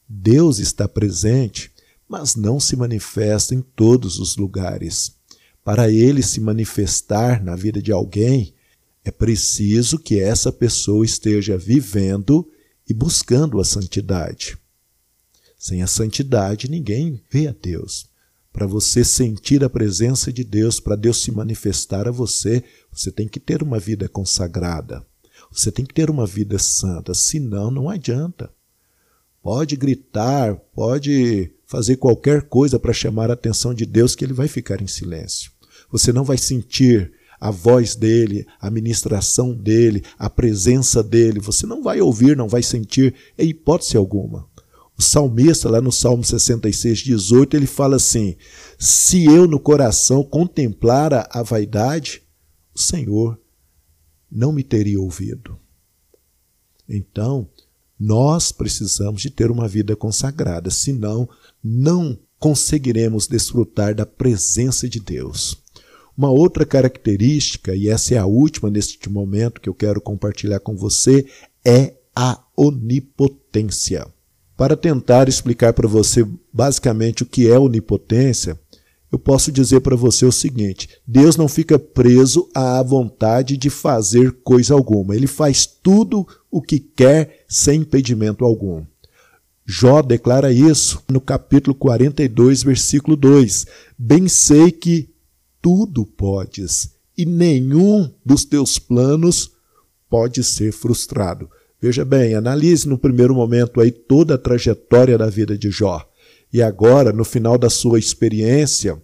Deus 0.08 0.60
está 0.60 0.88
presente, 0.88 1.70
mas 2.08 2.38
não 2.38 2.58
se 2.58 2.78
manifesta 2.78 3.54
em 3.54 3.60
todos 3.60 4.18
os 4.18 4.38
lugares. 4.38 5.18
Para 5.62 5.92
ele 5.92 6.24
se 6.24 6.40
manifestar 6.40 7.44
na 7.44 7.54
vida 7.54 7.82
de 7.82 7.92
alguém, 7.92 8.54
é 9.04 9.12
preciso 9.12 10.00
que 10.00 10.22
essa 10.22 10.54
pessoa 10.54 11.04
esteja 11.04 11.58
vivendo 11.58 12.50
e 12.88 12.94
buscando 12.94 13.60
a 13.60 13.66
santidade. 13.66 14.58
Sem 15.58 15.84
a 15.84 15.88
santidade, 15.88 16.72
ninguém 16.72 17.20
vê 17.30 17.50
a 17.50 17.52
Deus. 17.62 18.11
Para 18.52 18.68
você 18.68 19.04
sentir 19.04 19.64
a 19.64 19.70
presença 19.70 20.32
de 20.32 20.44
Deus, 20.44 20.80
para 20.80 20.96
Deus 20.96 21.22
se 21.22 21.32
manifestar 21.32 22.08
a 22.08 22.12
você, 22.12 22.64
você 22.92 23.12
tem 23.12 23.28
que 23.28 23.40
ter 23.40 23.64
uma 23.64 23.80
vida 23.80 24.10
consagrada. 24.10 25.06
Você 25.52 25.72
tem 25.72 25.86
que 25.86 25.94
ter 25.94 26.10
uma 26.10 26.26
vida 26.26 26.60
santa, 26.60 27.14
senão 27.14 27.72
não 27.72 27.90
adianta. 27.90 28.50
Pode 29.42 29.76
gritar, 29.76 30.56
pode 30.76 31.52
fazer 31.66 31.96
qualquer 31.96 32.44
coisa 32.44 32.78
para 32.78 32.94
chamar 32.94 33.32
a 33.32 33.34
atenção 33.34 33.74
de 33.74 33.86
Deus 33.86 34.16
que 34.16 34.26
ele 34.26 34.34
vai 34.34 34.48
ficar 34.48 34.82
em 34.82 34.88
silêncio. 34.88 35.52
Você 35.90 36.14
não 36.14 36.24
vai 36.24 36.38
sentir 36.38 37.12
a 37.40 37.50
voz 37.50 37.96
dele, 37.96 38.46
a 38.60 38.70
ministração 38.70 39.52
dele, 39.52 40.04
a 40.20 40.30
presença 40.30 41.02
dele. 41.02 41.40
Você 41.40 41.66
não 41.66 41.82
vai 41.82 42.00
ouvir, 42.00 42.38
não 42.38 42.48
vai 42.48 42.62
sentir 42.62 43.16
em 43.36 43.50
hipótese 43.50 43.98
alguma. 43.98 44.48
O 45.02 45.04
salmista, 45.04 45.68
lá 45.68 45.82
no 45.82 45.92
Salmo 45.92 46.24
66, 46.24 47.00
18, 47.00 47.58
ele 47.58 47.66
fala 47.66 47.96
assim: 47.96 48.36
Se 48.78 49.26
eu 49.26 49.48
no 49.48 49.60
coração 49.60 50.24
contemplara 50.24 51.28
a 51.32 51.42
vaidade, 51.42 52.22
o 52.72 52.80
Senhor 52.80 53.42
não 54.32 54.54
me 54.54 54.64
teria 54.64 55.02
ouvido. 55.02 55.58
Então, 56.88 57.50
nós 58.00 58.52
precisamos 58.52 59.24
de 59.24 59.32
ter 59.32 59.50
uma 59.50 59.68
vida 59.68 59.96
consagrada, 59.96 60.70
senão 60.70 61.28
não 61.64 62.16
conseguiremos 62.38 63.26
desfrutar 63.26 63.96
da 63.96 64.06
presença 64.06 64.88
de 64.88 65.00
Deus. 65.00 65.58
Uma 66.16 66.30
outra 66.30 66.64
característica, 66.64 67.76
e 67.76 67.90
essa 67.90 68.14
é 68.14 68.20
a 68.20 68.28
última 68.28 68.70
neste 68.70 69.10
momento 69.10 69.62
que 69.62 69.68
eu 69.68 69.74
quero 69.74 70.00
compartilhar 70.00 70.60
com 70.60 70.76
você, 70.76 71.26
é 71.66 71.96
a 72.16 72.40
onipotência. 72.56 74.06
Para 74.62 74.78
tentar 74.78 75.28
explicar 75.28 75.74
para 75.74 75.88
você 75.88 76.24
basicamente 76.54 77.24
o 77.24 77.26
que 77.26 77.50
é 77.50 77.58
onipotência, 77.58 78.60
eu 79.12 79.18
posso 79.18 79.52
dizer 79.52 79.82
para 79.82 79.96
você 79.96 80.24
o 80.24 80.32
seguinte: 80.32 80.88
Deus 81.08 81.36
não 81.36 81.48
fica 81.48 81.80
preso 81.80 82.48
à 82.54 82.84
vontade 82.84 83.58
de 83.58 83.72
fazer 83.72 84.32
coisa 84.44 84.76
alguma. 84.76 85.16
Ele 85.16 85.26
faz 85.26 85.66
tudo 85.66 86.28
o 86.52 86.62
que 86.62 86.78
quer 86.80 87.44
sem 87.48 87.82
impedimento 87.82 88.46
algum. 88.46 88.86
Jó 89.66 90.00
declara 90.04 90.54
isso 90.54 91.02
no 91.10 91.20
capítulo 91.20 91.76
42, 91.76 92.62
versículo 92.62 93.18
2: 93.18 93.66
Bem 93.98 94.28
sei 94.28 94.72
que 94.72 95.10
tudo 95.60 96.06
podes, 96.06 96.92
e 97.18 97.26
nenhum 97.26 98.14
dos 98.24 98.46
teus 98.46 98.78
planos 98.78 99.54
pode 100.08 100.44
ser 100.44 100.72
frustrado. 100.72 101.50
Veja 101.82 102.06
bem, 102.06 102.36
analise 102.36 102.88
no 102.88 102.98
primeiro 102.98 103.34
momento 103.34 103.82
aí 103.82 103.92
toda 103.92 104.36
a 104.36 104.38
trajetória 104.38 105.18
da 105.18 105.28
vida 105.28 105.58
de 105.58 105.72
Jó. 105.72 106.08
E 106.54 106.62
agora, 106.62 107.12
no 107.12 107.26
final 107.26 107.58
da 107.58 107.72
sua 107.72 107.98
experiência, 107.98 109.02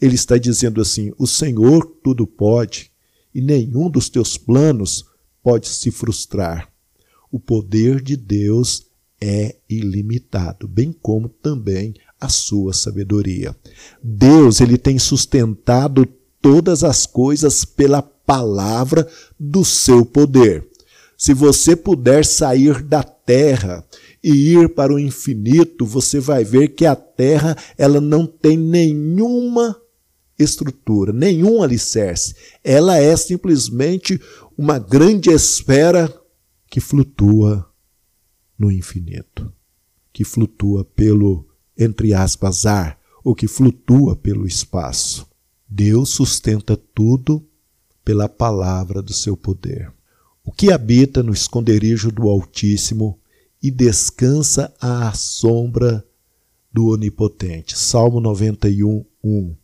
ele 0.00 0.14
está 0.14 0.38
dizendo 0.38 0.80
assim: 0.80 1.12
O 1.18 1.26
Senhor 1.26 1.84
tudo 2.04 2.26
pode, 2.26 2.92
e 3.34 3.40
nenhum 3.40 3.90
dos 3.90 4.08
teus 4.08 4.36
planos 4.36 5.06
pode 5.42 5.68
se 5.68 5.90
frustrar. 5.90 6.70
O 7.32 7.40
poder 7.40 8.00
de 8.00 8.16
Deus 8.16 8.86
é 9.20 9.56
ilimitado, 9.68 10.68
bem 10.68 10.92
como 10.92 11.28
também 11.28 11.94
a 12.20 12.28
sua 12.28 12.72
sabedoria. 12.72 13.56
Deus, 14.02 14.60
ele 14.60 14.78
tem 14.78 14.98
sustentado 14.98 16.06
todas 16.40 16.84
as 16.84 17.06
coisas 17.06 17.64
pela 17.64 18.02
palavra 18.02 19.08
do 19.38 19.64
seu 19.64 20.04
poder. 20.04 20.69
Se 21.20 21.34
você 21.34 21.76
puder 21.76 22.24
sair 22.24 22.82
da 22.82 23.02
terra 23.02 23.86
e 24.24 24.54
ir 24.54 24.70
para 24.70 24.90
o 24.90 24.98
infinito, 24.98 25.84
você 25.84 26.18
vai 26.18 26.44
ver 26.44 26.68
que 26.68 26.86
a 26.86 26.96
terra 26.96 27.54
ela 27.76 28.00
não 28.00 28.26
tem 28.26 28.56
nenhuma 28.56 29.78
estrutura, 30.38 31.12
nenhum 31.12 31.62
alicerce. 31.62 32.34
Ela 32.64 32.96
é 32.96 33.14
simplesmente 33.18 34.18
uma 34.56 34.78
grande 34.78 35.28
esfera 35.28 36.10
que 36.70 36.80
flutua 36.80 37.70
no 38.58 38.72
infinito, 38.72 39.52
que 40.14 40.24
flutua 40.24 40.86
pelo, 40.86 41.46
entre 41.76 42.14
aspas, 42.14 42.64
ar, 42.64 42.98
ou 43.22 43.34
que 43.34 43.46
flutua 43.46 44.16
pelo 44.16 44.46
espaço. 44.46 45.28
Deus 45.68 46.08
sustenta 46.08 46.78
tudo 46.78 47.46
pela 48.02 48.26
palavra 48.26 49.02
do 49.02 49.12
seu 49.12 49.36
poder. 49.36 49.92
O 50.44 50.52
que 50.52 50.72
habita 50.72 51.22
no 51.22 51.32
esconderijo 51.32 52.10
do 52.10 52.28
Altíssimo 52.28 53.18
e 53.62 53.70
descansa 53.70 54.74
à 54.80 55.12
sombra 55.12 56.04
do 56.72 56.88
Onipotente. 56.88 57.78
Salmo 57.78 58.20
91, 58.20 59.04
1. 59.22 59.56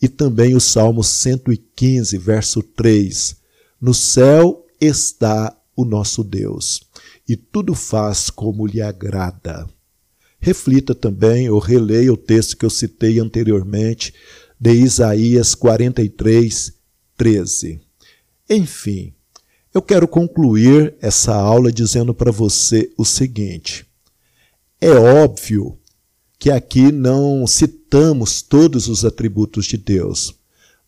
E 0.00 0.08
também 0.08 0.54
o 0.54 0.60
Salmo 0.60 1.02
115, 1.02 2.16
verso 2.16 2.62
3. 2.62 3.36
No 3.80 3.92
céu 3.92 4.64
está 4.80 5.56
o 5.74 5.84
nosso 5.84 6.22
Deus, 6.22 6.82
e 7.28 7.36
tudo 7.36 7.74
faz 7.74 8.30
como 8.30 8.66
lhe 8.66 8.80
agrada. 8.80 9.66
Reflita 10.38 10.94
também 10.94 11.48
ou 11.50 11.58
releia 11.58 12.12
o 12.12 12.16
texto 12.16 12.56
que 12.56 12.64
eu 12.64 12.70
citei 12.70 13.18
anteriormente, 13.18 14.14
de 14.58 14.72
Isaías 14.72 15.54
43, 15.54 16.72
13. 17.16 17.80
Enfim, 18.48 19.14
eu 19.72 19.80
quero 19.80 20.08
concluir 20.08 20.94
essa 21.00 21.34
aula 21.34 21.70
dizendo 21.70 22.12
para 22.12 22.32
você 22.32 22.92
o 22.96 23.04
seguinte: 23.04 23.86
é 24.80 24.90
óbvio 24.90 25.78
que 26.38 26.50
aqui 26.50 26.90
não 26.90 27.46
citamos 27.46 28.42
todos 28.42 28.88
os 28.88 29.04
atributos 29.04 29.66
de 29.66 29.76
Deus, 29.76 30.34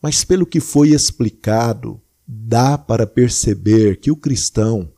mas 0.01 0.25
pelo 0.25 0.47
que 0.47 0.61
foi 0.61 0.91
explicado, 0.91 2.01
dá 2.27 2.77
para 2.77 3.07
perceber 3.07 3.99
que 4.01 4.11
o 4.11 4.17
cristão 4.17 4.91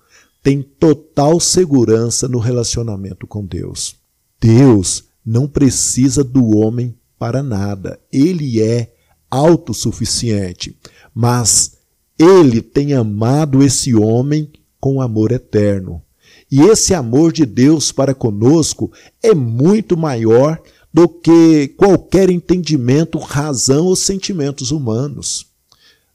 tem 0.43 0.63
total 0.63 1.41
segurança 1.41 2.29
no 2.29 2.39
relacionamento 2.39 3.27
com 3.27 3.45
Deus. 3.45 3.97
Deus 4.41 5.05
não 5.25 5.49
precisa 5.49 6.23
do 6.23 6.57
homem 6.57 6.95
para 7.19 7.43
nada, 7.43 7.99
ele 8.13 8.63
é 8.63 8.95
autossuficiente, 9.31 10.79
mas 11.15 11.79
ele 12.19 12.63
tem 12.63 12.95
amado 12.95 13.63
esse 13.63 13.95
homem 13.95 14.51
com 14.81 15.01
amor 15.01 15.33
eterno. 15.33 16.03
E 16.51 16.61
esse 16.61 16.95
amor 16.95 17.33
de 17.33 17.45
Deus 17.45 17.91
para 17.91 18.15
conosco 18.15 18.93
é 19.23 19.35
muito 19.35 19.97
maior 19.97 20.61
do 20.93 21.09
que 21.09 21.69
qualquer 21.77 22.31
entendimento, 22.31 23.19
razão 23.19 23.87
ou 23.87 23.97
sentimentos 23.97 24.71
humanos. 24.71 25.47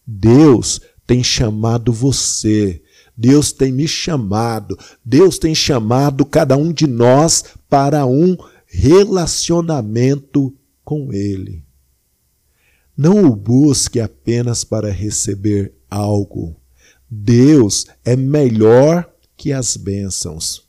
Deus 0.07 0.79
tem 1.05 1.21
chamado 1.23 1.91
você, 1.91 2.81
Deus 3.17 3.51
tem 3.51 3.71
me 3.71 3.87
chamado, 3.87 4.79
Deus 5.03 5.37
tem 5.37 5.53
chamado 5.53 6.23
cada 6.23 6.55
um 6.55 6.71
de 6.71 6.87
nós 6.87 7.43
para 7.67 8.05
um 8.05 8.37
relacionamento 8.65 10.53
com 10.85 11.11
Ele. 11.11 11.65
Não 12.95 13.25
o 13.25 13.35
busque 13.35 13.99
apenas 13.99 14.63
para 14.63 14.91
receber 14.91 15.73
algo. 15.89 16.55
Deus 17.09 17.87
é 18.05 18.15
melhor 18.15 19.09
que 19.35 19.51
as 19.51 19.75
bênçãos. 19.75 20.63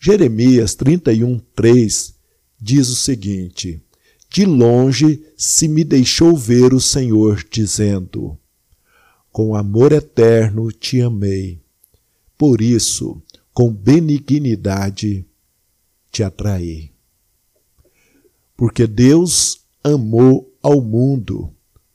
Jeremias 0.00 0.74
31, 0.74 1.38
3 1.54 2.14
diz 2.60 2.88
o 2.88 2.96
seguinte: 2.96 3.80
De 4.28 4.44
longe 4.44 5.22
se 5.36 5.68
me 5.68 5.84
deixou 5.84 6.36
ver 6.36 6.74
o 6.74 6.80
Senhor, 6.80 7.44
dizendo: 7.50 8.36
Com 9.30 9.54
amor 9.54 9.92
eterno 9.92 10.72
te 10.72 11.00
amei. 11.00 11.60
Por 12.36 12.60
isso, 12.60 13.22
com 13.54 13.72
benignidade 13.72 15.24
te 16.10 16.22
atraí. 16.22 16.90
Porque 18.56 18.86
Deus 18.86 19.60
amou 19.84 20.52
ao 20.62 20.80
mundo 20.80 21.52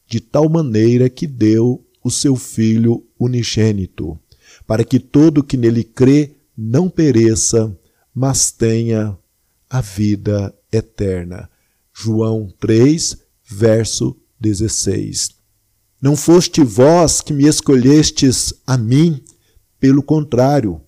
de 0.08 0.20
tal 0.20 0.47
maneira 0.47 1.10
que 1.10 1.28
deu 1.28 1.84
o 2.08 2.12
seu 2.12 2.36
Filho 2.36 3.05
unigênito, 3.20 4.18
para 4.66 4.84
que 4.84 4.99
todo 4.99 5.43
que 5.43 5.58
nele 5.58 5.84
crê 5.84 6.36
não 6.58 6.89
pereça, 6.89 7.78
mas 8.14 8.51
tenha 8.51 9.18
a 9.70 9.82
vida 9.82 10.53
eterna. 10.72 11.49
João 11.93 12.51
3, 12.60 13.18
verso 13.45 14.16
16. 14.39 15.32
Não 16.01 16.16
foste 16.16 16.64
vós 16.64 17.22
que 17.22 17.34
me 17.34 17.47
escolhestes 17.47 18.53
a 18.66 18.78
mim, 18.78 19.24
pelo 19.80 20.01
contrário, 20.01 20.82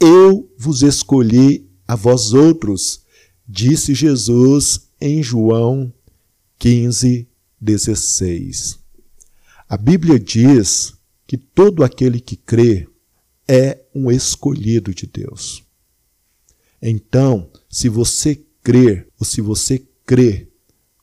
eu 0.00 0.50
vos 0.58 0.82
escolhi 0.82 1.68
a 1.86 1.94
vós 1.94 2.32
outros, 2.32 3.00
disse 3.48 3.94
Jesus 3.94 4.88
em 5.00 5.22
João 5.22 5.92
15, 6.58 7.28
16. 7.60 8.85
A 9.68 9.76
Bíblia 9.76 10.18
diz 10.18 10.94
que 11.26 11.36
todo 11.36 11.82
aquele 11.82 12.20
que 12.20 12.36
crê 12.36 12.88
é 13.48 13.80
um 13.92 14.12
escolhido 14.12 14.94
de 14.94 15.06
Deus. 15.06 15.64
Então, 16.80 17.50
se 17.68 17.88
você 17.88 18.44
crer, 18.62 19.08
ou 19.18 19.26
se 19.26 19.40
você 19.40 19.84
crê, 20.04 20.48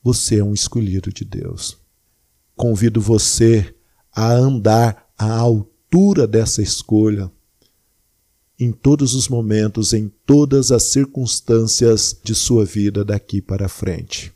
você 0.01 0.39
é 0.39 0.43
um 0.43 0.53
escolhido 0.53 1.11
de 1.11 1.26
Deus. 1.26 1.78
Convido 2.55 3.01
você 3.01 3.76
a 4.09 4.32
andar 4.32 5.09
à 5.18 5.30
altura 5.39 6.26
dessa 6.26 6.61
escolha 6.61 7.30
em 8.57 8.72
todos 8.72 9.14
os 9.14 9.28
momentos, 9.28 9.91
em 9.91 10.07
todas 10.26 10.72
as 10.72 10.84
circunstâncias 10.84 12.18
de 12.24 12.34
sua 12.34 12.64
vida 12.64 13.03
daqui 13.03 13.41
para 13.41 13.68
frente. 13.68 14.32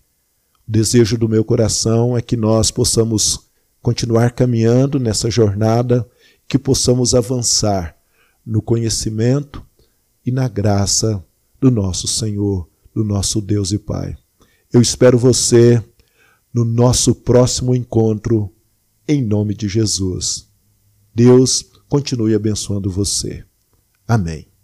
O 0.67 0.71
desejo 0.71 1.17
do 1.17 1.29
meu 1.29 1.45
coração 1.45 2.17
é 2.17 2.21
que 2.21 2.35
nós 2.35 2.71
possamos 2.71 3.46
continuar 3.87 4.31
caminhando 4.31 4.99
nessa 4.99 5.31
jornada, 5.31 6.05
que 6.45 6.59
possamos 6.59 7.15
avançar 7.15 7.97
no 8.45 8.61
conhecimento 8.61 9.65
e 10.25 10.29
na 10.29 10.49
graça 10.49 11.23
do 11.57 11.71
nosso 11.71 12.05
Senhor, 12.05 12.67
do 12.93 13.05
nosso 13.05 13.39
Deus 13.39 13.71
e 13.71 13.79
Pai. 13.79 14.17
Eu 14.73 14.81
espero 14.81 15.17
você 15.17 15.81
no 16.53 16.65
nosso 16.65 17.15
próximo 17.15 17.73
encontro, 17.73 18.53
em 19.07 19.23
nome 19.23 19.55
de 19.55 19.69
Jesus. 19.69 20.49
Deus 21.15 21.63
continue 21.87 22.35
abençoando 22.35 22.91
você. 22.91 23.45
Amém. 24.05 24.56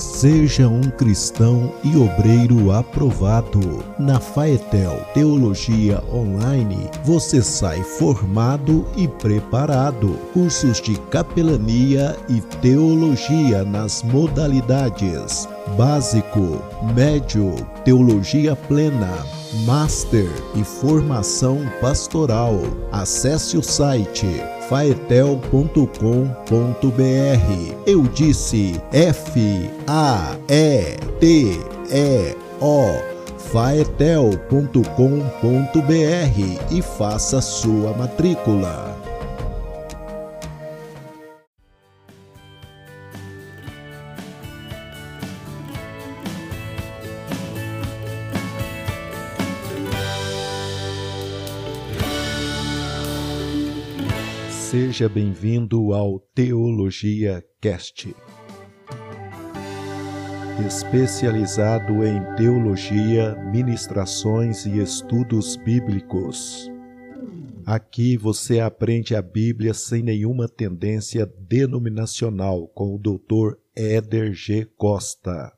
Seja 0.00 0.66
um 0.66 0.80
cristão 0.80 1.74
e 1.84 1.94
obreiro 1.96 2.72
aprovado. 2.72 3.84
Na 3.98 4.18
Faetel 4.18 5.04
Teologia 5.12 6.02
Online, 6.10 6.88
você 7.04 7.42
sai 7.42 7.82
formado 7.82 8.86
e 8.96 9.06
preparado. 9.06 10.18
Cursos 10.32 10.80
de 10.80 10.98
capelania 11.10 12.16
e 12.30 12.40
teologia 12.62 13.62
nas 13.62 14.02
modalidades 14.02 15.46
básico, 15.76 16.62
médio, 16.94 17.54
teologia 17.84 18.56
plena, 18.56 19.24
master 19.64 20.30
e 20.54 20.64
formação 20.64 21.60
pastoral. 21.80 22.60
Acesse 22.92 23.56
o 23.56 23.62
site 23.62 24.26
faetel.com.br. 24.68 25.90
Eu 27.86 28.02
disse 28.02 28.80
F 28.92 29.70
A 29.86 30.36
E 30.48 30.96
T 31.18 31.60
E 31.90 32.36
O 32.60 33.10
faetel.com.br 33.38 34.74
e 36.70 36.82
faça 36.82 37.40
sua 37.40 37.92
matrícula. 37.94 38.99
Seja 54.70 55.08
bem-vindo 55.08 55.92
ao 55.92 56.20
Teologia 56.32 57.44
Cast. 57.60 58.14
Especializado 60.64 62.04
em 62.06 62.22
teologia, 62.36 63.34
ministrações 63.50 64.66
e 64.66 64.80
estudos 64.80 65.56
bíblicos. 65.56 66.70
Aqui 67.66 68.16
você 68.16 68.60
aprende 68.60 69.16
a 69.16 69.20
Bíblia 69.20 69.74
sem 69.74 70.04
nenhuma 70.04 70.48
tendência 70.48 71.26
denominacional 71.26 72.68
com 72.68 72.94
o 72.94 72.96
Dr. 72.96 73.56
Éder 73.74 74.32
G. 74.32 74.66
Costa. 74.76 75.52